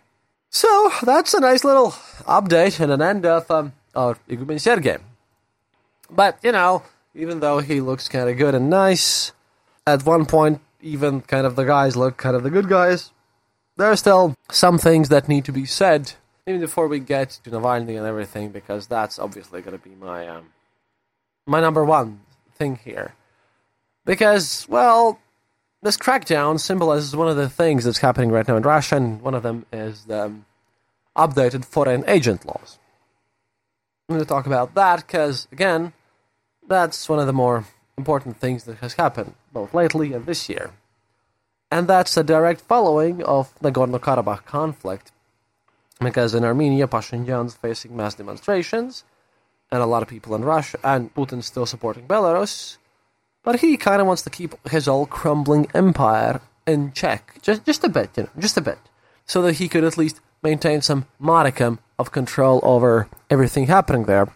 So 0.50 0.90
that's 1.02 1.34
a 1.34 1.40
nice 1.40 1.64
little 1.64 1.90
update 2.26 2.80
and 2.80 2.92
an 2.92 3.02
end 3.02 3.26
of 3.26 3.50
um, 3.50 3.72
our 3.94 4.16
Igumen 4.28 4.60
Sergei. 4.60 4.98
But 6.08 6.38
you 6.42 6.52
know, 6.52 6.82
even 7.14 7.40
though 7.40 7.58
he 7.58 7.80
looks 7.80 8.08
kind 8.08 8.28
of 8.28 8.36
good 8.36 8.54
and 8.54 8.70
nice, 8.70 9.32
at 9.86 10.04
one 10.04 10.26
point 10.26 10.60
even 10.82 11.20
kind 11.22 11.46
of 11.46 11.56
the 11.56 11.64
guys 11.64 11.96
look 11.96 12.16
kind 12.16 12.36
of 12.36 12.42
the 12.42 12.50
good 12.50 12.68
guys, 12.68 13.12
there 13.76 13.90
are 13.90 13.96
still 13.96 14.36
some 14.50 14.78
things 14.78 15.08
that 15.08 15.28
need 15.28 15.44
to 15.44 15.52
be 15.52 15.64
said 15.66 16.14
even 16.46 16.60
before 16.60 16.88
we 16.88 16.98
get 16.98 17.30
to 17.44 17.50
Navalny 17.50 17.96
and 17.96 18.06
everything, 18.06 18.50
because 18.50 18.86
that's 18.86 19.18
obviously 19.18 19.62
going 19.62 19.78
to 19.78 19.82
be 19.82 19.94
my 19.94 20.26
um, 20.26 20.46
my 21.46 21.60
number 21.60 21.84
one 21.84 22.20
thing 22.54 22.76
here. 22.76 23.14
Because, 24.04 24.66
well, 24.68 25.20
this 25.82 25.96
crackdown 25.96 26.58
symbolizes 26.58 27.14
one 27.14 27.28
of 27.28 27.36
the 27.36 27.48
things 27.48 27.84
that's 27.84 27.98
happening 27.98 28.30
right 28.30 28.46
now 28.46 28.56
in 28.56 28.62
Russia, 28.62 28.96
and 28.96 29.22
one 29.22 29.34
of 29.34 29.42
them 29.42 29.66
is 29.72 30.04
the 30.04 30.26
um, 30.26 30.44
updated 31.16 31.64
foreign 31.64 32.04
agent 32.08 32.44
laws. 32.46 32.78
I'm 34.08 34.16
going 34.16 34.24
to 34.24 34.28
talk 34.28 34.46
about 34.46 34.74
that 34.74 35.06
because, 35.06 35.46
again, 35.52 35.92
that's 36.66 37.08
one 37.08 37.20
of 37.20 37.26
the 37.26 37.32
more 37.32 37.64
important 38.00 38.34
things 38.36 38.64
that 38.64 38.78
has 38.84 38.94
happened 39.04 39.32
both 39.52 39.70
lately 39.80 40.08
and 40.14 40.24
this 40.26 40.42
year. 40.48 40.66
And 41.70 41.86
that's 41.86 42.16
a 42.16 42.24
direct 42.34 42.60
following 42.72 43.22
of 43.22 43.44
the 43.60 43.70
Nagorno 43.70 44.00
Karabakh 44.06 44.44
conflict. 44.44 45.06
Because 46.08 46.34
in 46.34 46.44
Armenia, 46.44 46.86
Pashinyan's 46.86 47.54
facing 47.54 47.96
mass 47.96 48.14
demonstrations, 48.14 49.04
and 49.70 49.82
a 49.82 49.86
lot 49.92 50.02
of 50.02 50.08
people 50.08 50.34
in 50.34 50.44
Russia, 50.44 50.78
and 50.82 51.14
Putin's 51.14 51.46
still 51.46 51.66
supporting 51.66 52.06
Belarus. 52.08 52.78
But 53.42 53.60
he 53.60 53.76
kind 53.76 54.00
of 54.00 54.06
wants 54.06 54.22
to 54.22 54.30
keep 54.30 54.52
his 54.68 54.88
old 54.88 55.10
crumbling 55.10 55.68
empire 55.74 56.40
in 56.66 56.92
check, 56.92 57.22
just 57.42 57.64
just 57.64 57.84
a 57.84 57.88
bit, 57.88 58.10
you 58.16 58.24
know, 58.24 58.30
just 58.38 58.56
a 58.56 58.66
bit, 58.70 58.78
so 59.26 59.42
that 59.42 59.56
he 59.60 59.68
could 59.68 59.84
at 59.84 59.98
least 59.98 60.20
maintain 60.42 60.80
some 60.80 61.06
modicum 61.18 61.78
of 61.98 62.12
control 62.12 62.60
over 62.62 63.08
everything 63.28 63.66
happening 63.66 64.04
there. 64.04 64.28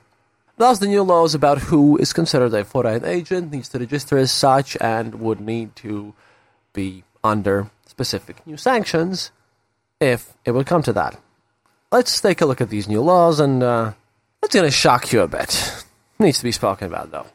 Thus, 0.56 0.78
the 0.78 0.86
new 0.86 1.02
laws 1.02 1.34
about 1.34 1.58
who 1.58 1.96
is 1.96 2.12
considered 2.12 2.54
a 2.54 2.64
foreign 2.64 3.04
agent 3.04 3.50
needs 3.50 3.68
to 3.70 3.78
register 3.78 4.16
as 4.16 4.30
such 4.30 4.76
and 4.80 5.16
would 5.16 5.40
need 5.40 5.74
to 5.76 6.14
be 6.72 7.02
under 7.24 7.70
specific 7.86 8.46
new 8.46 8.56
sanctions 8.56 9.32
if 10.00 10.32
it 10.44 10.52
would 10.52 10.66
come 10.66 10.82
to 10.82 10.92
that. 10.92 11.18
Let's 11.90 12.20
take 12.20 12.40
a 12.40 12.46
look 12.46 12.60
at 12.60 12.70
these 12.70 12.88
new 12.88 13.00
laws, 13.00 13.40
and 13.40 13.62
uh, 13.62 13.92
it's 14.42 14.54
going 14.54 14.66
to 14.66 14.70
shock 14.70 15.12
you 15.12 15.22
a 15.22 15.28
bit. 15.28 15.84
Needs 16.18 16.38
to 16.38 16.44
be 16.44 16.52
spoken 16.52 16.88
about, 16.88 17.10
though. 17.10 17.26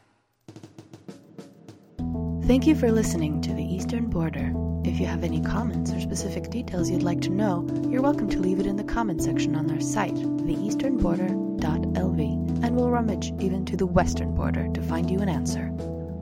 Thank 2.46 2.66
you 2.66 2.74
for 2.74 2.90
listening 2.90 3.40
to 3.42 3.54
the 3.54 3.62
Eastern 3.62 4.10
Border. 4.10 4.52
If 4.84 4.98
you 4.98 5.06
have 5.06 5.24
any 5.24 5.40
comments 5.40 5.92
or 5.92 6.00
specific 6.00 6.50
details 6.50 6.90
you'd 6.90 7.02
like 7.02 7.20
to 7.22 7.30
know, 7.30 7.66
you're 7.88 8.02
welcome 8.02 8.28
to 8.30 8.38
leave 8.38 8.60
it 8.60 8.66
in 8.66 8.76
the 8.76 8.84
comment 8.84 9.22
section 9.22 9.54
on 9.54 9.70
our 9.70 9.80
site, 9.80 10.14
theeasternborder.lv, 10.14 12.19
and 12.70 12.78
we'll 12.78 12.88
rummage 12.88 13.32
even 13.40 13.64
to 13.64 13.76
the 13.76 13.84
western 13.84 14.32
border 14.32 14.68
to 14.72 14.80
find 14.82 15.10
you 15.10 15.18
an 15.18 15.28
answer. 15.28 15.72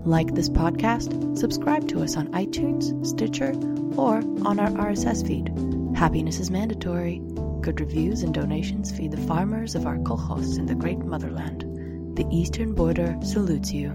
Like 0.06 0.34
this 0.34 0.48
podcast, 0.48 1.36
subscribe 1.36 1.86
to 1.88 2.02
us 2.02 2.16
on 2.16 2.28
iTunes, 2.28 3.04
Stitcher, 3.06 3.52
or 4.00 4.16
on 4.48 4.58
our 4.58 4.70
RSS 4.70 5.26
feed. 5.26 5.52
Happiness 5.94 6.40
is 6.40 6.50
mandatory. 6.50 7.20
Good 7.60 7.80
reviews 7.80 8.22
and 8.22 8.32
donations 8.32 8.90
feed 8.90 9.10
the 9.10 9.26
farmers 9.26 9.74
of 9.74 9.84
our 9.84 9.98
kolkhoz 9.98 10.56
in 10.58 10.64
the 10.64 10.74
great 10.74 11.00
motherland. 11.00 11.66
The 12.16 12.26
Eastern 12.34 12.74
Border 12.74 13.14
salutes 13.22 13.74
you. 13.74 13.90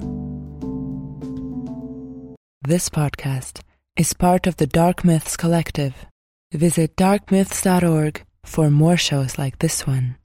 This 2.61 2.87
podcast 2.87 3.61
is 3.97 4.13
part 4.13 4.45
of 4.45 4.57
the 4.57 4.67
Dark 4.67 5.03
Myths 5.03 5.35
Collective. 5.35 6.05
Visit 6.51 6.95
darkmyths.org 6.97 8.23
for 8.45 8.69
more 8.69 8.97
shows 8.97 9.39
like 9.39 9.57
this 9.57 9.87
one 9.87 10.17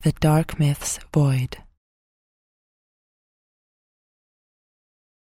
The 0.00 0.10
Dark 0.20 0.58
Myths 0.58 0.98
Void. 1.14 1.58